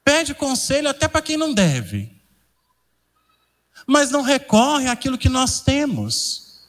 pede 0.05 0.35
conselho 0.35 0.89
até 0.89 1.09
para 1.09 1.23
quem 1.23 1.37
não 1.37 1.53
deve, 1.53 2.11
mas 3.87 4.11
não 4.11 4.23
recorre 4.23 4.89
àquilo 4.89 5.19
que 5.19 5.29
nós 5.29 5.61
temos. 5.61 6.63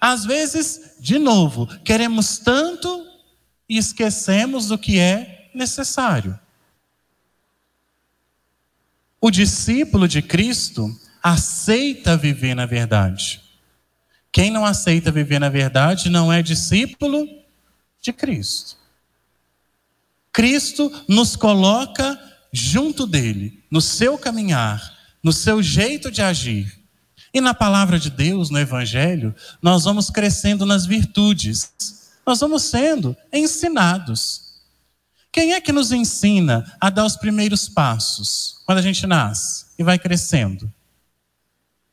Às 0.00 0.24
vezes, 0.24 0.96
de 1.00 1.18
novo, 1.18 1.66
queremos 1.82 2.38
tanto 2.38 3.06
e 3.68 3.78
esquecemos 3.78 4.68
do 4.68 4.78
que 4.78 4.98
é 4.98 5.50
necessário. 5.54 6.38
O 9.20 9.30
discípulo 9.30 10.06
de 10.06 10.22
Cristo 10.22 10.88
aceita 11.22 12.16
viver 12.16 12.54
na 12.54 12.66
verdade. 12.66 13.42
Quem 14.30 14.50
não 14.50 14.64
aceita 14.64 15.10
viver 15.10 15.38
na 15.38 15.48
verdade 15.48 16.10
não 16.10 16.32
é 16.32 16.42
discípulo 16.42 17.26
de 18.00 18.12
Cristo. 18.12 18.76
Cristo 20.36 20.92
nos 21.08 21.34
coloca 21.34 22.20
junto 22.52 23.06
dele, 23.06 23.64
no 23.70 23.80
seu 23.80 24.18
caminhar, 24.18 24.94
no 25.22 25.32
seu 25.32 25.62
jeito 25.62 26.10
de 26.10 26.20
agir. 26.20 26.78
E 27.32 27.40
na 27.40 27.54
palavra 27.54 27.98
de 27.98 28.10
Deus, 28.10 28.50
no 28.50 28.58
Evangelho, 28.58 29.34
nós 29.62 29.84
vamos 29.84 30.10
crescendo 30.10 30.66
nas 30.66 30.84
virtudes, 30.84 31.72
nós 32.26 32.38
vamos 32.38 32.64
sendo 32.64 33.16
ensinados. 33.32 34.60
Quem 35.32 35.54
é 35.54 35.60
que 35.60 35.72
nos 35.72 35.90
ensina 35.90 36.70
a 36.78 36.90
dar 36.90 37.06
os 37.06 37.16
primeiros 37.16 37.66
passos 37.66 38.62
quando 38.66 38.76
a 38.76 38.82
gente 38.82 39.06
nasce 39.06 39.64
e 39.78 39.82
vai 39.82 39.98
crescendo? 39.98 40.70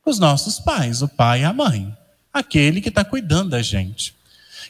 Os 0.05 0.19
nossos 0.19 0.59
pais, 0.59 1.01
o 1.01 1.07
pai 1.07 1.43
e 1.43 1.45
a 1.45 1.53
mãe, 1.53 1.97
aquele 2.33 2.81
que 2.81 2.89
está 2.89 3.05
cuidando 3.05 3.51
da 3.51 3.61
gente. 3.61 4.13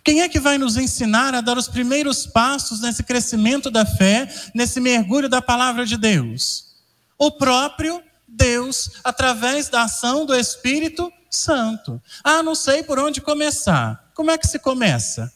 Quem 0.01 0.21
é 0.21 0.29
que 0.29 0.39
vai 0.39 0.58
nos 0.58 0.77
ensinar 0.77 1.34
a 1.34 1.41
dar 1.41 1.58
os 1.58 1.67
primeiros 1.67 2.25
passos 2.25 2.79
nesse 2.79 3.03
crescimento 3.03 3.69
da 3.69 3.86
fé, 3.86 4.34
nesse 4.53 4.79
mergulho 4.79 5.27
da 5.27 5.41
palavra 5.41 5.86
de 5.86 5.97
Deus? 5.97 6.75
O 7.17 7.32
próprio 7.32 8.01
Deus, 8.27 8.91
através 9.03 9.69
da 9.69 9.84
ação 9.84 10.25
do 10.25 10.34
Espírito 10.36 11.12
Santo. 11.29 12.01
Ah, 12.23 12.41
não 12.41 12.56
sei 12.56 12.84
por 12.84 12.99
onde 12.99 13.21
começar. 13.21 14.12
Como 14.13 14.32
é 14.32 14.38
que 14.38 14.47
se 14.47 14.60
começa? 14.60 15.34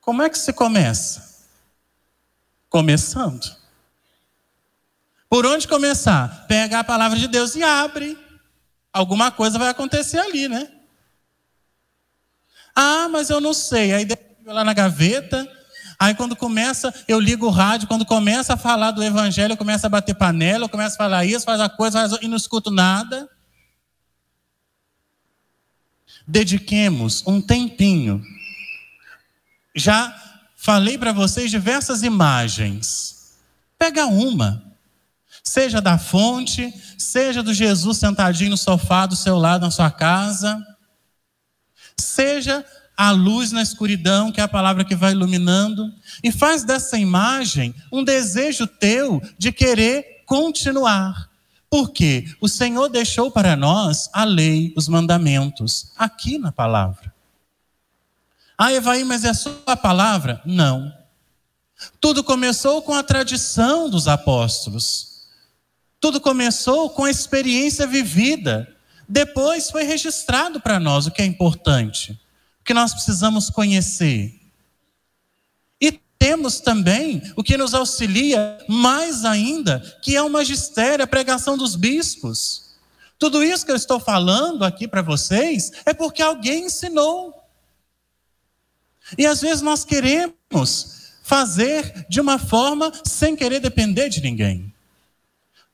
Como 0.00 0.22
é 0.22 0.28
que 0.28 0.38
se 0.38 0.52
começa? 0.52 1.46
Começando. 2.68 3.56
Por 5.28 5.46
onde 5.46 5.66
começar? 5.66 6.46
Pega 6.46 6.78
a 6.78 6.84
palavra 6.84 7.18
de 7.18 7.26
Deus 7.26 7.56
e 7.56 7.62
abre. 7.62 8.18
Alguma 8.92 9.30
coisa 9.30 9.58
vai 9.58 9.68
acontecer 9.68 10.18
ali, 10.18 10.46
né? 10.46 10.70
Ah, 12.74 13.08
mas 13.08 13.30
eu 13.30 13.40
não 13.40 13.54
sei. 13.54 13.92
Aí 13.92 14.06
lá 14.46 14.64
na 14.64 14.72
gaveta. 14.72 15.48
Aí 15.98 16.14
quando 16.14 16.34
começa, 16.34 16.92
eu 17.06 17.20
ligo 17.20 17.46
o 17.46 17.50
rádio, 17.50 17.86
quando 17.86 18.04
começa 18.04 18.54
a 18.54 18.56
falar 18.56 18.90
do 18.90 19.02
evangelho, 19.02 19.52
eu 19.52 19.56
começo 19.56 19.86
a 19.86 19.88
bater 19.88 20.14
panela, 20.14 20.64
eu 20.64 20.68
começo 20.68 20.96
a 20.96 20.98
falar 20.98 21.24
isso, 21.24 21.44
faz 21.44 21.60
a 21.60 21.68
coisa, 21.68 22.08
faz... 22.08 22.20
e 22.20 22.28
não 22.28 22.36
escuto 22.36 22.70
nada. 22.70 23.28
Dediquemos 26.26 27.22
um 27.26 27.40
tempinho 27.40 28.22
já 29.74 30.14
falei 30.56 30.96
para 30.96 31.12
vocês 31.12 31.50
diversas 31.50 32.02
imagens. 32.02 33.34
Pega 33.78 34.06
uma. 34.06 34.62
Seja 35.42 35.80
da 35.80 35.98
fonte, 35.98 36.72
seja 36.96 37.42
do 37.42 37.52
Jesus 37.52 37.98
sentadinho 37.98 38.50
no 38.50 38.56
sofá 38.56 39.04
do 39.04 39.16
seu 39.16 39.36
lado 39.36 39.62
na 39.62 39.70
sua 39.70 39.90
casa, 39.90 40.64
seja 42.00 42.64
a 42.96 43.10
luz 43.10 43.50
na 43.50 43.62
escuridão, 43.62 44.30
que 44.30 44.40
é 44.40 44.44
a 44.44 44.48
palavra 44.48 44.84
que 44.84 44.94
vai 44.94 45.12
iluminando, 45.12 45.92
e 46.22 46.30
faz 46.30 46.64
dessa 46.64 46.98
imagem 46.98 47.74
um 47.92 48.04
desejo 48.04 48.66
teu 48.66 49.20
de 49.36 49.50
querer 49.52 50.22
continuar. 50.26 51.28
Porque 51.68 52.24
o 52.40 52.48
Senhor 52.48 52.88
deixou 52.88 53.30
para 53.30 53.56
nós 53.56 54.08
a 54.12 54.22
lei, 54.22 54.72
os 54.76 54.86
mandamentos, 54.86 55.92
aqui 55.96 56.38
na 56.38 56.52
palavra. 56.52 57.12
Ah, 58.56 58.72
Evaí, 58.72 59.04
mas 59.04 59.24
é 59.24 59.34
só 59.34 59.50
a 59.66 59.76
palavra? 59.76 60.40
Não. 60.44 60.92
Tudo 62.00 62.22
começou 62.22 62.80
com 62.82 62.94
a 62.94 63.02
tradição 63.02 63.90
dos 63.90 64.06
apóstolos. 64.06 65.26
Tudo 66.00 66.20
começou 66.20 66.90
com 66.90 67.04
a 67.04 67.10
experiência 67.10 67.86
vivida. 67.86 68.73
Depois 69.08 69.70
foi 69.70 69.84
registrado 69.84 70.60
para 70.60 70.80
nós 70.80 71.06
o 71.06 71.10
que 71.10 71.22
é 71.22 71.24
importante, 71.24 72.12
o 72.60 72.64
que 72.64 72.74
nós 72.74 72.92
precisamos 72.92 73.50
conhecer. 73.50 74.40
E 75.80 75.92
temos 76.18 76.60
também 76.60 77.22
o 77.36 77.42
que 77.42 77.56
nos 77.56 77.74
auxilia 77.74 78.58
mais 78.68 79.24
ainda, 79.24 79.80
que 80.02 80.16
é 80.16 80.22
o 80.22 80.30
magistério, 80.30 81.04
a 81.04 81.08
pregação 81.08 81.56
dos 81.56 81.76
bispos. 81.76 82.74
Tudo 83.18 83.42
isso 83.42 83.64
que 83.64 83.72
eu 83.72 83.76
estou 83.76 84.00
falando 84.00 84.64
aqui 84.64 84.88
para 84.88 85.02
vocês 85.02 85.70
é 85.86 85.94
porque 85.94 86.22
alguém 86.22 86.66
ensinou. 86.66 87.34
E 89.16 89.26
às 89.26 89.40
vezes 89.40 89.62
nós 89.62 89.84
queremos 89.84 91.12
fazer 91.22 92.06
de 92.08 92.20
uma 92.20 92.38
forma 92.38 92.92
sem 93.04 93.36
querer 93.36 93.60
depender 93.60 94.08
de 94.08 94.20
ninguém. 94.20 94.73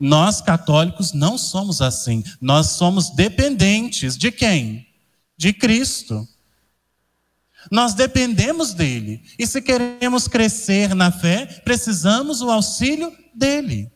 Nós 0.01 0.41
católicos 0.41 1.13
não 1.13 1.37
somos 1.37 1.83
assim. 1.83 2.25
Nós 2.41 2.69
somos 2.69 3.11
dependentes 3.11 4.17
de 4.17 4.33
quem? 4.33 4.89
De 5.37 5.53
Cristo. 5.53 6.27
Nós 7.71 7.93
dependemos 7.93 8.73
dele. 8.73 9.23
E 9.39 9.47
se 9.47 9.61
queremos 9.61 10.27
crescer 10.27 10.95
na 10.95 11.13
fé, 11.13 11.45
precisamos 11.65 12.41
o 12.41 12.51
auxílio 12.51 13.15
dele. 13.35 13.93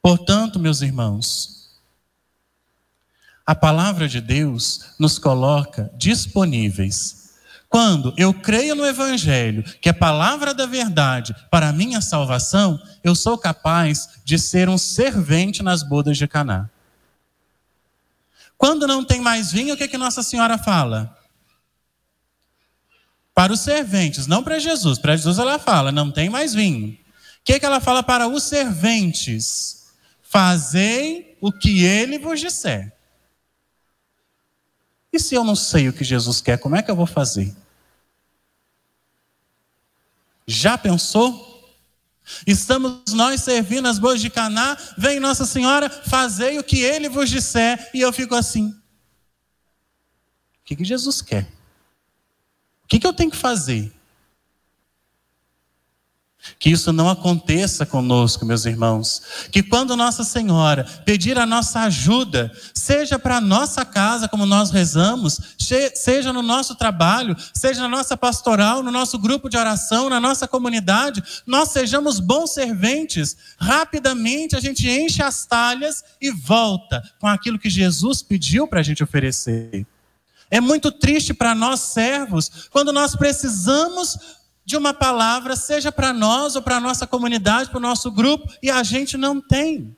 Portanto, 0.00 0.58
meus 0.58 0.80
irmãos, 0.80 1.70
a 3.44 3.54
palavra 3.54 4.08
de 4.08 4.20
Deus 4.20 4.94
nos 4.98 5.18
coloca 5.18 5.92
disponíveis 5.96 7.25
quando 7.68 8.14
eu 8.16 8.32
creio 8.32 8.74
no 8.74 8.86
Evangelho, 8.86 9.62
que 9.80 9.88
é 9.88 9.92
palavra 9.92 10.54
da 10.54 10.66
verdade 10.66 11.34
para 11.50 11.68
a 11.68 11.72
minha 11.72 12.00
salvação, 12.00 12.80
eu 13.02 13.14
sou 13.14 13.36
capaz 13.36 14.20
de 14.24 14.38
ser 14.38 14.68
um 14.68 14.78
servente 14.78 15.62
nas 15.62 15.82
bodas 15.82 16.16
de 16.16 16.26
Caná. 16.28 16.70
Quando 18.56 18.86
não 18.86 19.04
tem 19.04 19.20
mais 19.20 19.52
vinho, 19.52 19.74
o 19.74 19.76
que, 19.76 19.88
que 19.88 19.98
Nossa 19.98 20.22
Senhora 20.22 20.56
fala? 20.56 21.14
Para 23.34 23.52
os 23.52 23.60
serventes, 23.60 24.26
não 24.26 24.42
para 24.42 24.58
Jesus. 24.58 24.98
Para 24.98 25.16
Jesus 25.16 25.38
ela 25.38 25.58
fala, 25.58 25.92
não 25.92 26.10
tem 26.10 26.30
mais 26.30 26.54
vinho. 26.54 26.92
O 26.92 26.98
que, 27.44 27.60
que 27.60 27.66
ela 27.66 27.80
fala 27.80 28.02
para 28.02 28.26
os 28.26 28.44
serventes? 28.44 29.88
Fazei 30.22 31.36
o 31.40 31.52
que 31.52 31.84
ele 31.84 32.18
vos 32.18 32.40
disser. 32.40 32.95
E 35.16 35.18
se 35.18 35.34
eu 35.34 35.42
não 35.42 35.56
sei 35.56 35.88
o 35.88 35.94
que 35.94 36.04
Jesus 36.04 36.42
quer, 36.42 36.58
como 36.58 36.76
é 36.76 36.82
que 36.82 36.90
eu 36.90 36.94
vou 36.94 37.06
fazer? 37.06 37.56
Já 40.46 40.76
pensou? 40.76 41.74
Estamos 42.46 43.14
nós 43.14 43.40
servindo 43.40 43.88
as 43.88 43.98
boas 43.98 44.20
de 44.20 44.28
Caná, 44.28 44.76
vem 44.98 45.18
Nossa 45.18 45.46
Senhora, 45.46 45.88
fazei 45.88 46.58
o 46.58 46.62
que 46.62 46.80
ele 46.80 47.08
vos 47.08 47.30
disser, 47.30 47.90
e 47.94 48.02
eu 48.02 48.12
fico 48.12 48.34
assim. 48.34 48.68
O 48.68 50.64
que, 50.66 50.76
que 50.76 50.84
Jesus 50.84 51.22
quer? 51.22 51.44
O 52.84 52.86
que, 52.86 52.98
que 52.98 53.06
eu 53.06 53.14
tenho 53.14 53.30
que 53.30 53.38
fazer? 53.38 53.90
Que 56.58 56.70
isso 56.70 56.92
não 56.92 57.08
aconteça 57.08 57.84
conosco, 57.84 58.44
meus 58.44 58.64
irmãos. 58.64 59.22
Que 59.50 59.62
quando 59.62 59.96
Nossa 59.96 60.24
Senhora 60.24 60.84
pedir 61.04 61.38
a 61.38 61.46
nossa 61.46 61.80
ajuda, 61.80 62.52
seja 62.74 63.18
para 63.18 63.36
a 63.36 63.40
nossa 63.40 63.84
casa, 63.84 64.28
como 64.28 64.46
nós 64.46 64.70
rezamos, 64.70 65.40
seja 65.94 66.32
no 66.32 66.42
nosso 66.42 66.74
trabalho, 66.74 67.36
seja 67.52 67.80
na 67.82 67.88
nossa 67.88 68.16
pastoral, 68.16 68.82
no 68.82 68.90
nosso 68.90 69.18
grupo 69.18 69.48
de 69.48 69.56
oração, 69.56 70.08
na 70.08 70.20
nossa 70.20 70.46
comunidade, 70.46 71.22
nós 71.46 71.70
sejamos 71.70 72.20
bons 72.20 72.52
serventes. 72.52 73.36
Rapidamente 73.58 74.56
a 74.56 74.60
gente 74.60 74.88
enche 74.88 75.22
as 75.22 75.44
talhas 75.46 76.04
e 76.20 76.30
volta 76.30 77.02
com 77.18 77.26
aquilo 77.26 77.58
que 77.58 77.70
Jesus 77.70 78.22
pediu 78.22 78.66
para 78.66 78.80
a 78.80 78.82
gente 78.82 79.02
oferecer. 79.02 79.86
É 80.48 80.60
muito 80.60 80.92
triste 80.92 81.34
para 81.34 81.54
nós 81.54 81.80
servos 81.80 82.68
quando 82.70 82.92
nós 82.92 83.16
precisamos 83.16 84.35
de 84.66 84.76
uma 84.76 84.92
palavra, 84.92 85.54
seja 85.54 85.92
para 85.92 86.12
nós 86.12 86.56
ou 86.56 86.60
para 86.60 86.78
a 86.78 86.80
nossa 86.80 87.06
comunidade, 87.06 87.70
para 87.70 87.78
o 87.78 87.80
nosso 87.80 88.10
grupo, 88.10 88.52
e 88.60 88.68
a 88.68 88.82
gente 88.82 89.16
não 89.16 89.40
tem. 89.40 89.96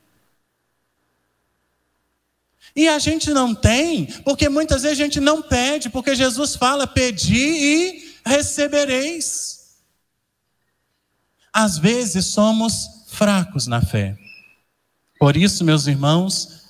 E 2.76 2.86
a 2.86 2.98
gente 2.98 3.30
não 3.30 3.54
tem, 3.54 4.06
porque 4.22 4.46
muitas 4.50 4.82
vezes 4.82 5.00
a 5.00 5.02
gente 5.02 5.20
não 5.20 5.40
pede, 5.40 5.88
porque 5.88 6.14
Jesus 6.14 6.54
fala: 6.54 6.86
pedi 6.86 7.34
e 7.34 8.14
recebereis. 8.24 9.78
Às 11.50 11.78
vezes 11.78 12.26
somos 12.26 13.06
fracos 13.08 13.66
na 13.66 13.80
fé. 13.80 14.16
Por 15.18 15.34
isso, 15.34 15.64
meus 15.64 15.86
irmãos, 15.86 16.66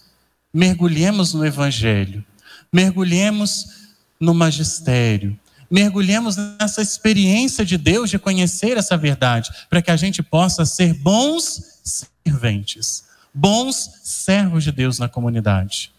mergulhemos 0.54 1.34
no 1.34 1.44
Evangelho, 1.44 2.24
mergulhemos 2.72 3.88
no 4.20 4.32
magistério, 4.32 5.38
mergulhemos 5.70 6.36
nessa 6.36 6.80
experiência 6.80 7.64
de 7.64 7.76
Deus 7.76 8.10
de 8.10 8.18
conhecer 8.18 8.76
essa 8.76 8.96
verdade, 8.96 9.50
para 9.68 9.82
que 9.82 9.90
a 9.90 9.96
gente 9.96 10.22
possa 10.22 10.64
ser 10.64 10.94
bons 10.94 11.80
serventes, 11.84 13.04
bons 13.32 13.90
servos 14.02 14.64
de 14.64 14.72
Deus 14.72 14.98
na 14.98 15.08
comunidade. 15.08 15.92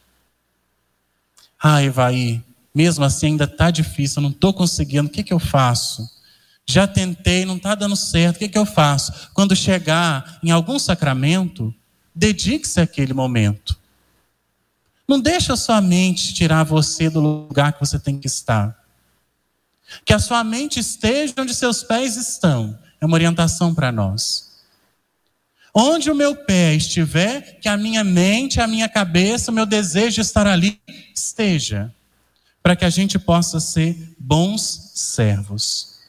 Ah, 1.61 1.83
Evaí, 1.83 2.41
mesmo 2.73 3.03
assim 3.03 3.27
ainda 3.27 3.43
está 3.43 3.69
difícil, 3.69 4.21
não 4.21 4.29
estou 4.29 4.53
conseguindo, 4.53 5.07
o 5.07 5.11
que, 5.11 5.23
que 5.23 5.33
eu 5.33 5.39
faço? 5.39 6.09
Já 6.65 6.87
tentei, 6.87 7.45
não 7.45 7.57
está 7.57 7.75
dando 7.75 7.95
certo, 7.95 8.35
o 8.37 8.39
que, 8.39 8.49
que 8.49 8.57
eu 8.57 8.65
faço? 8.65 9.11
Quando 9.33 9.55
chegar 9.55 10.39
em 10.43 10.51
algum 10.51 10.77
sacramento, 10.77 11.73
dedique-se 12.13 12.79
àquele 12.79 13.13
momento. 13.13 13.77
Não 15.07 15.19
deixa 15.19 15.53
a 15.53 15.57
sua 15.57 15.81
mente 15.81 16.33
tirar 16.33 16.63
você 16.63 17.09
do 17.09 17.19
lugar 17.19 17.73
que 17.73 17.79
você 17.79 17.97
tem 17.97 18.19
que 18.19 18.27
estar. 18.27 18.78
Que 20.05 20.13
a 20.13 20.19
sua 20.19 20.43
mente 20.43 20.79
esteja 20.79 21.33
onde 21.37 21.53
seus 21.53 21.83
pés 21.83 22.15
estão. 22.15 22.77
É 23.01 23.05
uma 23.05 23.15
orientação 23.15 23.73
para 23.73 23.91
nós. 23.91 24.49
Onde 25.73 26.09
o 26.09 26.15
meu 26.15 26.35
pé 26.35 26.73
estiver, 26.73 27.59
que 27.59 27.69
a 27.69 27.77
minha 27.77 28.03
mente, 28.03 28.59
a 28.59 28.67
minha 28.67 28.89
cabeça, 28.89 29.51
o 29.51 29.53
meu 29.53 29.65
desejo 29.65 30.15
de 30.15 30.21
estar 30.21 30.47
ali 30.47 30.79
esteja. 31.15 31.93
Para 32.61 32.75
que 32.75 32.85
a 32.85 32.89
gente 32.89 33.17
possa 33.17 33.59
ser 33.59 34.13
bons 34.17 34.91
servos. 34.95 35.99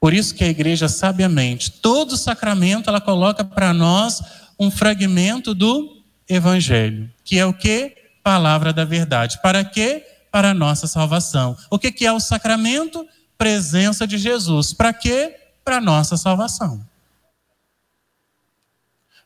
Por 0.00 0.14
isso 0.14 0.34
que 0.34 0.42
a 0.42 0.48
igreja, 0.48 0.88
sabiamente, 0.88 1.70
todo 1.70 2.16
sacramento, 2.16 2.88
ela 2.88 3.00
coloca 3.00 3.44
para 3.44 3.74
nós 3.74 4.22
um 4.58 4.70
fragmento 4.70 5.54
do 5.54 6.02
Evangelho, 6.28 7.10
que 7.24 7.38
é 7.38 7.44
o 7.44 7.52
que? 7.52 7.96
Palavra 8.22 8.72
da 8.72 8.84
verdade. 8.84 9.40
Para 9.42 9.64
quê? 9.64 10.06
Para 10.30 10.50
a 10.50 10.54
nossa 10.54 10.86
salvação. 10.86 11.56
O 11.70 11.78
que, 11.78 12.06
é 12.06 12.12
o 12.12 12.20
sacramento? 12.20 13.06
Presença 13.36 14.06
de 14.06 14.18
Jesus. 14.18 14.72
Para 14.72 14.92
quê? 14.92 15.36
Para 15.64 15.76
a 15.76 15.80
nossa 15.80 16.16
salvação. 16.16 16.86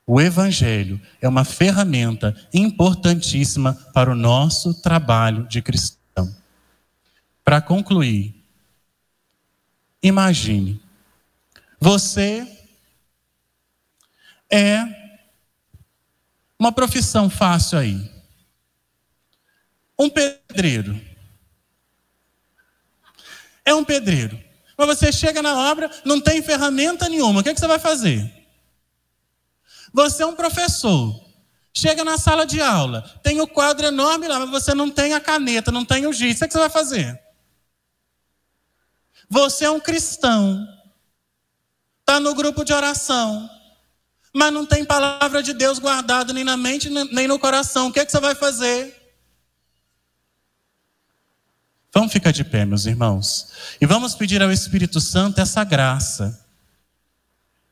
O 0.07 0.21
Evangelho 0.21 1.01
é 1.21 1.29
uma 1.29 1.45
ferramenta 1.45 2.37
importantíssima 2.53 3.75
para 3.95 4.11
o 4.11 4.15
nosso 4.15 4.75
trabalho 4.75 5.47
de 5.49 5.63
cristão. 5.63 6.35
Para 7.43 7.61
concluir, 7.61 8.35
imagine, 10.03 10.81
você 11.81 12.47
é 14.51 14.85
uma 16.59 16.73
profissão 16.73 17.29
fácil 17.29 17.79
aí. 17.79 18.14
Um 19.99 20.11
pedreiro. 20.11 21.01
É 23.65 23.75
um 23.75 23.85
pedreiro. 23.85 24.43
Mas 24.77 24.87
você 24.89 25.13
chega 25.13 25.41
na 25.41 25.71
obra, 25.71 25.91
não 26.05 26.21
tem 26.21 26.43
ferramenta 26.43 27.09
nenhuma. 27.09 27.41
O 27.41 27.43
que, 27.43 27.51
é 27.51 27.55
que 27.55 27.61
você 27.61 27.67
vai 27.67 27.79
fazer? 27.79 28.31
Você 29.93 30.23
é 30.23 30.27
um 30.27 30.35
professor. 30.35 31.23
Chega 31.77 32.05
na 32.05 32.19
sala 32.19 32.47
de 32.47 32.61
aula, 32.61 33.03
tem 33.23 33.41
o 33.41 33.49
quadro 33.49 33.85
enorme 33.85 34.29
lá, 34.29 34.39
mas 34.39 34.51
você 34.51 34.75
não 34.75 34.89
tem 34.89 35.13
a 35.13 35.21
caneta, 35.21 35.73
não 35.73 35.85
tem 35.85 36.07
o 36.07 36.13
giz. 36.13 36.37
O 36.37 36.39
que, 36.39 36.45
é 36.45 36.47
que 36.47 36.53
você 36.53 36.61
vai 36.61 36.71
fazer? 36.71 37.21
Você 39.29 39.65
é 39.65 39.71
um 39.71 39.81
cristão. 39.81 40.69
Está 42.01 42.21
no 42.21 42.35
grupo 42.35 42.65
de 42.65 42.73
oração. 42.73 43.51
Mas 44.33 44.53
não 44.53 44.67
tem 44.67 44.85
palavra 44.85 45.43
de 45.43 45.53
Deus 45.53 45.79
guardada 45.79 46.33
nem 46.33 46.45
na 46.45 46.57
mente, 46.57 46.91
nem 46.91 47.27
no 47.27 47.39
coração. 47.39 47.89
O 47.89 47.93
que, 47.93 48.01
é 48.01 48.05
que 48.05 48.13
você 48.13 48.21
vai 48.21 48.35
fazer? 48.35 49.04
Vamos 51.95 52.13
ficar 52.13 52.33
de 52.33 52.43
pé, 52.43 52.65
meus 52.65 52.87
irmãos, 52.87 53.49
e 53.81 53.87
vamos 53.87 54.17
pedir 54.17 54.43
ao 54.43 54.51
Espírito 54.51 55.01
Santo 55.01 55.41
essa 55.41 55.63
graça 55.63 56.45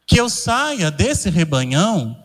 Que 0.07 0.21
eu 0.21 0.29
saia 0.29 0.91
desse 0.91 1.29
rebanhão 1.29 2.17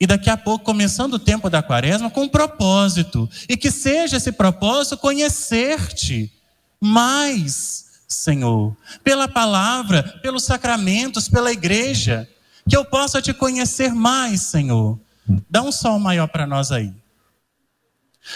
e 0.00 0.06
daqui 0.06 0.30
a 0.30 0.36
pouco, 0.36 0.64
começando 0.64 1.14
o 1.14 1.18
tempo 1.18 1.50
da 1.50 1.62
quaresma, 1.62 2.08
com 2.08 2.22
um 2.22 2.28
propósito. 2.28 3.28
E 3.46 3.54
que 3.54 3.70
seja 3.70 4.16
esse 4.16 4.32
propósito 4.32 4.96
conhecer-te 4.96 6.32
mais, 6.80 8.00
Senhor, 8.08 8.74
pela 9.04 9.28
palavra, 9.28 10.02
pelos 10.22 10.44
sacramentos, 10.44 11.28
pela 11.28 11.52
igreja. 11.52 12.26
Que 12.66 12.74
eu 12.74 12.82
possa 12.82 13.20
te 13.20 13.34
conhecer 13.34 13.94
mais, 13.94 14.40
Senhor. 14.40 14.98
Dá 15.50 15.60
um 15.60 15.70
sol 15.70 15.98
maior 15.98 16.28
para 16.28 16.46
nós 16.46 16.72
aí. 16.72 16.94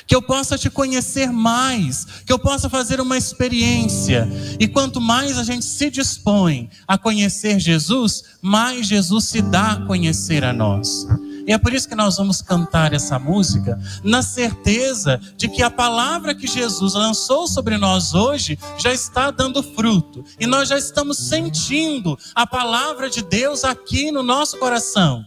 Que 0.06 0.14
eu 0.14 0.22
possa 0.22 0.56
te 0.56 0.70
conhecer 0.70 1.30
mais, 1.30 2.06
que 2.26 2.32
eu 2.32 2.38
possa 2.38 2.68
fazer 2.68 3.00
uma 3.00 3.16
experiência. 3.16 4.28
E 4.58 4.66
quanto 4.66 5.00
mais 5.00 5.38
a 5.38 5.44
gente 5.44 5.64
se 5.64 5.90
dispõe 5.90 6.70
a 6.86 6.96
conhecer 6.98 7.58
Jesus, 7.58 8.24
mais 8.40 8.86
Jesus 8.86 9.24
se 9.24 9.42
dá 9.42 9.72
a 9.72 9.86
conhecer 9.86 10.44
a 10.44 10.52
nós. 10.52 11.06
E 11.46 11.52
é 11.52 11.58
por 11.58 11.74
isso 11.74 11.88
que 11.88 11.94
nós 11.94 12.16
vamos 12.16 12.40
cantar 12.40 12.94
essa 12.94 13.18
música, 13.18 13.78
na 14.02 14.22
certeza 14.22 15.20
de 15.36 15.48
que 15.48 15.62
a 15.62 15.70
palavra 15.70 16.34
que 16.34 16.46
Jesus 16.46 16.94
lançou 16.94 17.46
sobre 17.46 17.76
nós 17.76 18.14
hoje 18.14 18.58
já 18.78 18.92
está 18.92 19.30
dando 19.30 19.62
fruto. 19.62 20.24
E 20.40 20.46
nós 20.46 20.68
já 20.68 20.78
estamos 20.78 21.18
sentindo 21.18 22.18
a 22.34 22.46
palavra 22.46 23.10
de 23.10 23.22
Deus 23.22 23.62
aqui 23.62 24.10
no 24.10 24.22
nosso 24.22 24.58
coração. 24.58 25.24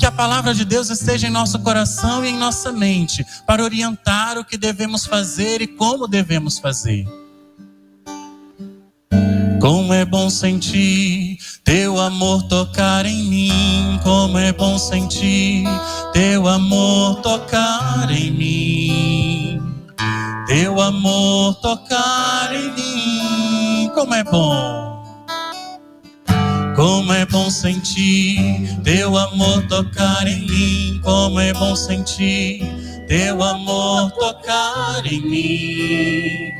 Que 0.00 0.06
a 0.06 0.10
palavra 0.10 0.54
de 0.54 0.64
Deus 0.64 0.88
esteja 0.88 1.26
em 1.26 1.30
nosso 1.30 1.58
coração 1.58 2.24
e 2.24 2.30
em 2.30 2.38
nossa 2.38 2.72
mente, 2.72 3.22
para 3.46 3.62
orientar 3.62 4.38
o 4.38 4.44
que 4.44 4.56
devemos 4.56 5.04
fazer 5.04 5.60
e 5.60 5.66
como 5.66 6.08
devemos 6.08 6.58
fazer. 6.58 7.06
Como 9.60 9.92
é 9.92 10.06
bom 10.06 10.30
sentir 10.30 11.36
teu 11.62 12.00
amor 12.00 12.44
tocar 12.44 13.04
em 13.04 13.24
mim. 13.24 14.00
Como 14.02 14.38
é 14.38 14.54
bom 14.54 14.78
sentir 14.78 15.64
teu 16.14 16.48
amor 16.48 17.20
tocar 17.20 18.10
em 18.10 18.30
mim. 18.30 19.62
Teu 20.46 20.80
amor 20.80 21.56
tocar 21.56 22.54
em 22.54 22.72
mim. 22.72 23.90
Como 23.94 24.14
é 24.14 24.24
bom. 24.24 24.89
Como 26.80 27.12
é 27.12 27.26
bom 27.26 27.50
sentir 27.50 28.80
teu 28.82 29.14
amor 29.14 29.66
tocar 29.68 30.26
em 30.26 30.46
mim. 30.46 31.00
Como 31.04 31.38
é 31.38 31.52
bom 31.52 31.76
sentir 31.76 32.62
teu 33.06 33.42
amor 33.42 34.10
tocar 34.12 35.04
em 35.04 35.20
mim. 35.20 36.52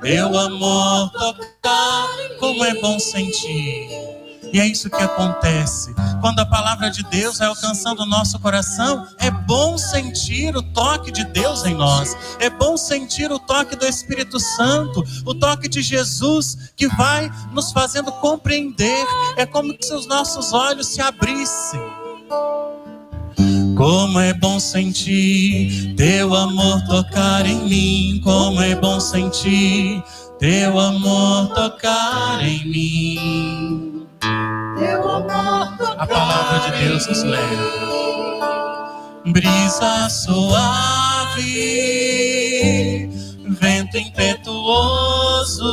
Meu 0.00 0.38
amor 0.38 1.10
tocar, 1.10 2.08
como 2.38 2.64
é 2.64 2.80
bom 2.80 2.96
sentir. 3.00 4.09
E 4.52 4.60
é 4.60 4.66
isso 4.66 4.90
que 4.90 5.02
acontece. 5.02 5.94
Quando 6.20 6.40
a 6.40 6.46
palavra 6.46 6.90
de 6.90 7.02
Deus 7.04 7.38
vai 7.38 7.48
alcançando 7.48 8.02
o 8.02 8.06
nosso 8.06 8.38
coração, 8.38 9.06
é 9.18 9.30
bom 9.30 9.78
sentir 9.78 10.56
o 10.56 10.62
toque 10.62 11.10
de 11.10 11.24
Deus 11.24 11.64
em 11.64 11.74
nós. 11.74 12.16
É 12.38 12.50
bom 12.50 12.76
sentir 12.76 13.30
o 13.30 13.38
toque 13.38 13.76
do 13.76 13.86
Espírito 13.86 14.38
Santo, 14.40 15.04
o 15.24 15.34
toque 15.34 15.68
de 15.68 15.82
Jesus 15.82 16.72
que 16.76 16.88
vai 16.88 17.30
nos 17.52 17.72
fazendo 17.72 18.10
compreender. 18.12 19.06
É 19.36 19.46
como 19.46 19.74
se 19.80 19.94
os 19.94 20.06
nossos 20.06 20.52
olhos 20.52 20.88
se 20.88 21.00
abrissem. 21.00 21.80
Como 23.76 24.20
é 24.20 24.34
bom 24.34 24.60
sentir 24.60 25.94
teu 25.96 26.34
amor 26.34 26.82
tocar 26.86 27.46
em 27.46 27.64
mim, 27.66 28.20
como 28.22 28.60
é 28.60 28.74
bom 28.74 29.00
sentir 29.00 30.02
teu 30.38 30.78
amor 30.78 31.48
tocar 31.54 32.42
em 32.42 32.66
mim. 32.66 33.89
A 35.98 36.06
palavra 36.06 36.70
de 36.70 36.70
Deus 36.84 37.06
nos 37.06 37.22
leva. 37.22 37.90
Brisa 39.26 40.08
suave, 40.08 41.40
vento 43.60 43.98
impetuoso, 43.98 45.64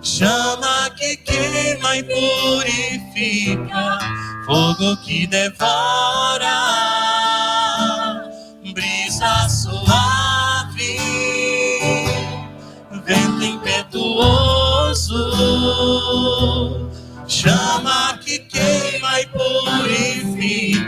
chama 0.00 0.90
que 0.96 1.16
queima 1.18 1.96
e 1.96 2.02
purifica 2.04 3.98
fogo 4.46 4.96
que 4.98 5.26
devora, 5.26 6.58
brisa 8.72 9.48
suave, 9.48 10.98
vento 13.04 13.44
impetuoso, 13.44 15.16
chama 17.26 18.18
que 18.18 18.38
queima 18.40 19.20
e 19.20 19.26
purifica, 19.26 20.78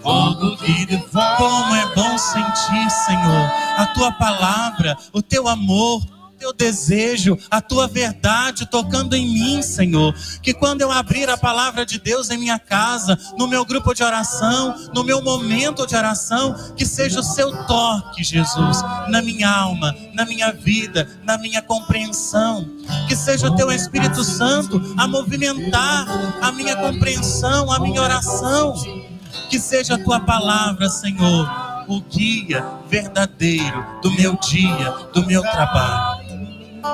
fogo 0.00 0.56
que 0.58 0.86
devora. 0.86 1.36
Como 1.36 1.74
é 1.74 1.94
bom 1.94 2.18
sentir, 2.18 2.90
Senhor, 3.06 3.50
a 3.76 3.86
tua 3.94 4.12
palavra, 4.12 4.96
o 5.12 5.22
teu 5.22 5.48
amor 5.48 6.02
teu 6.40 6.54
desejo, 6.54 7.38
a 7.50 7.60
tua 7.60 7.86
verdade 7.86 8.64
tocando 8.64 9.14
em 9.14 9.30
mim, 9.30 9.62
Senhor. 9.62 10.14
Que 10.42 10.54
quando 10.54 10.80
eu 10.80 10.90
abrir 10.90 11.28
a 11.28 11.36
palavra 11.36 11.84
de 11.84 11.98
Deus 11.98 12.30
em 12.30 12.38
minha 12.38 12.58
casa, 12.58 13.18
no 13.36 13.46
meu 13.46 13.62
grupo 13.62 13.92
de 13.92 14.02
oração, 14.02 14.74
no 14.94 15.04
meu 15.04 15.20
momento 15.20 15.86
de 15.86 15.94
oração, 15.94 16.56
que 16.74 16.86
seja 16.86 17.20
o 17.20 17.22
seu 17.22 17.54
toque, 17.66 18.24
Jesus, 18.24 18.80
na 19.08 19.20
minha 19.20 19.50
alma, 19.50 19.94
na 20.14 20.24
minha 20.24 20.50
vida, 20.50 21.06
na 21.24 21.36
minha 21.36 21.60
compreensão. 21.60 22.66
Que 23.06 23.14
seja 23.14 23.48
o 23.48 23.54
teu 23.54 23.70
Espírito 23.70 24.24
Santo 24.24 24.80
a 24.96 25.06
movimentar 25.06 26.06
a 26.40 26.50
minha 26.52 26.74
compreensão, 26.74 27.70
a 27.70 27.78
minha 27.78 28.00
oração. 28.00 28.74
Que 29.50 29.60
seja 29.60 29.96
a 29.96 29.98
tua 29.98 30.20
palavra, 30.20 30.88
Senhor, 30.88 31.84
o 31.86 32.00
guia 32.00 32.64
verdadeiro 32.88 33.84
do 34.00 34.10
meu 34.12 34.36
dia, 34.36 34.90
do 35.12 35.26
meu 35.26 35.42
trabalho. 35.42 36.19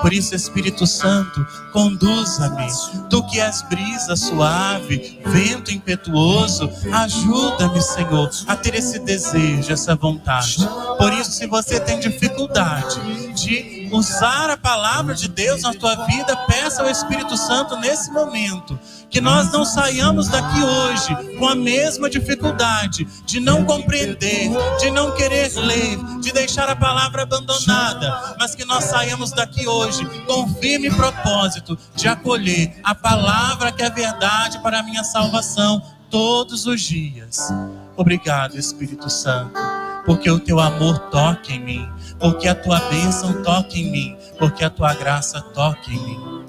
Por 0.02 0.12
isso, 0.12 0.34
Espírito 0.34 0.86
Santo, 0.86 1.46
conduza-me. 1.72 2.66
Tu 3.08 3.22
que 3.26 3.40
és 3.40 3.62
brisa 3.62 4.16
suave, 4.16 5.20
vento 5.24 5.72
impetuoso, 5.72 6.70
ajuda-me, 6.92 7.80
Senhor, 7.80 8.30
a 8.46 8.56
ter 8.56 8.74
esse 8.74 8.98
desejo, 8.98 9.72
essa 9.72 9.94
vontade. 9.94 10.68
Por 10.98 11.12
isso, 11.12 11.32
se 11.32 11.46
você 11.46 11.80
tem 11.80 11.98
dificuldade 11.98 13.00
de 13.34 13.88
usar 13.92 14.50
a 14.50 14.56
palavra 14.56 15.14
de 15.14 15.28
Deus 15.28 15.62
na 15.62 15.72
tua 15.72 15.94
vida, 16.06 16.36
peça 16.48 16.82
ao 16.82 16.90
Espírito 16.90 17.36
Santo 17.36 17.76
nesse 17.76 18.10
momento 18.10 18.78
que 19.10 19.20
nós 19.20 19.52
não 19.52 19.64
saiamos 19.64 20.28
daqui 20.28 20.62
hoje 20.62 21.36
com 21.38 21.48
a 21.48 21.54
mesma 21.54 22.10
dificuldade 22.10 23.06
de 23.24 23.40
não 23.40 23.64
compreender, 23.64 24.50
de 24.78 24.90
não 24.90 25.14
querer 25.14 25.54
ler, 25.56 25.98
de 26.20 26.32
deixar 26.32 26.68
a 26.68 26.76
palavra 26.76 27.22
abandonada, 27.22 28.36
mas 28.38 28.54
que 28.54 28.64
nós 28.64 28.84
saiamos 28.84 29.32
daqui 29.32 29.66
hoje 29.66 30.04
com 30.26 30.48
firme 30.54 30.90
propósito 30.90 31.78
de 31.94 32.08
acolher 32.08 32.74
a 32.82 32.94
palavra 32.94 33.72
que 33.72 33.82
é 33.82 33.90
verdade 33.90 34.58
para 34.60 34.80
a 34.80 34.82
minha 34.82 35.04
salvação 35.04 35.82
todos 36.10 36.66
os 36.66 36.80
dias. 36.80 37.52
Obrigado, 37.96 38.58
Espírito 38.58 39.08
Santo, 39.08 39.58
porque 40.04 40.30
o 40.30 40.38
teu 40.38 40.60
amor 40.60 40.98
toca 41.10 41.52
em 41.52 41.60
mim, 41.60 41.88
porque 42.18 42.48
a 42.48 42.54
tua 42.54 42.80
bênção 42.88 43.42
toca 43.42 43.76
em 43.76 43.90
mim, 43.90 44.16
porque 44.38 44.64
a 44.64 44.70
tua 44.70 44.94
graça 44.94 45.40
toca 45.40 45.90
em 45.90 46.00
mim. 46.04 46.46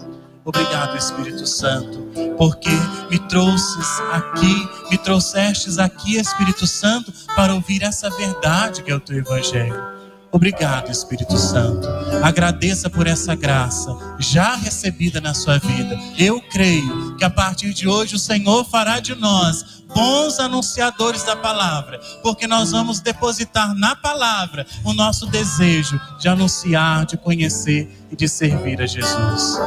Obrigado, 0.48 0.96
Espírito 0.98 1.46
Santo, 1.46 2.08
porque 2.38 2.70
me 3.12 3.20
trouxes 3.28 4.00
aqui, 4.14 4.70
me 4.90 4.98
trouxestes 4.98 5.78
aqui, 5.78 6.16
Espírito 6.16 6.66
Santo, 6.66 7.12
para 7.36 7.54
ouvir 7.54 7.84
essa 7.84 8.10
verdade 8.12 8.82
que 8.82 8.90
é 8.90 8.96
o 8.96 9.00
teu 9.02 9.18
Evangelho. 9.18 9.76
Obrigado, 10.32 10.90
Espírito 10.90 11.38
Santo. 11.38 11.86
Agradeça 12.24 12.90
por 12.90 13.08
essa 13.08 13.36
graça 13.36 13.94
já 14.20 14.56
recebida 14.56 15.20
na 15.20 15.34
sua 15.34 15.58
vida. 15.58 16.00
Eu 16.18 16.40
creio 16.40 17.18
que 17.18 17.26
a 17.26 17.30
partir 17.30 17.74
de 17.74 17.86
hoje 17.86 18.16
o 18.16 18.20
Senhor 18.20 18.64
fará 18.64 19.02
de 19.02 19.16
nós 19.16 19.84
bons 19.94 20.40
anunciadores 20.40 21.24
da 21.24 21.36
palavra, 21.36 22.00
porque 22.24 22.48
nós 22.48 22.72
vamos 22.72 23.02
depositar 23.02 23.76
na 23.76 23.98
palavra 23.98 24.66
o 24.86 24.94
nosso 24.94 25.26
desejo 25.26 26.00
de 26.22 26.30
anunciar, 26.30 27.06
de 27.06 27.18
conhecer 27.18 27.90
e 28.10 28.16
de 28.16 28.30
servir 28.30 28.82
a 28.82 28.86
Jesus. 28.86 29.60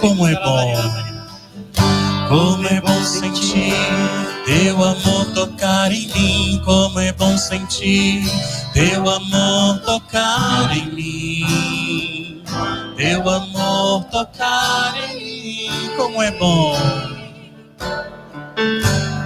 Como 0.00 0.26
é 0.26 0.34
bom, 0.42 0.74
como 2.30 2.66
é 2.66 2.80
bom 2.80 3.04
sentir 3.04 3.74
teu 4.46 4.82
amor 4.82 5.26
tocar 5.34 5.92
em 5.92 6.08
mim. 6.14 6.62
Como 6.64 6.98
é 6.98 7.12
bom 7.12 7.36
sentir 7.36 8.24
teu 8.72 9.08
amor 9.08 9.80
tocar 9.80 10.74
em 10.74 10.86
mim. 10.94 12.42
Teu 12.96 13.28
amor 13.28 14.04
tocar 14.04 14.94
em 15.12 15.18
mim. 15.18 15.90
Como 15.94 16.22
é 16.22 16.30
bom, 16.30 16.74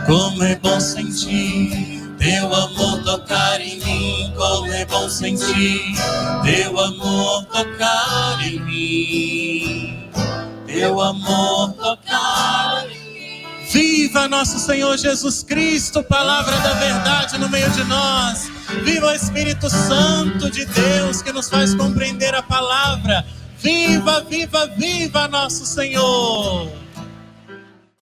como 0.07 0.43
é 0.43 0.57
bom 0.57 0.81
sentir 0.81 2.02
teu 2.23 2.55
amor 2.55 3.03
tocar 3.03 3.61
em 3.61 3.81
mim, 3.81 4.33
como 4.37 4.73
é 4.73 4.85
bom 4.85 5.09
sentir. 5.09 5.81
Teu 6.45 6.79
amor 6.79 7.45
tocar 7.47 8.39
em 8.47 8.61
mim. 8.61 10.09
Teu 10.65 11.01
amor 11.01 11.73
tocar 11.73 12.87
em 12.89 13.43
mim. 13.43 13.69
Viva 13.73 14.29
nosso 14.29 14.61
Senhor 14.61 14.97
Jesus 14.97 15.43
Cristo, 15.43 16.05
palavra 16.05 16.57
da 16.59 16.75
verdade 16.75 17.39
no 17.39 17.49
meio 17.49 17.71
de 17.73 17.83
nós. 17.85 18.49
Viva 18.85 19.09
o 19.09 19.15
Espírito 19.15 19.69
Santo 19.69 20.49
de 20.49 20.65
Deus 20.65 21.23
que 21.23 21.33
nos 21.33 21.49
faz 21.49 21.75
compreender 21.75 22.35
a 22.37 22.43
palavra. 22.43 23.27
Viva, 23.59 24.21
viva, 24.21 24.69
viva 24.77 25.27
nosso 25.27 25.67
Senhor 25.67 26.82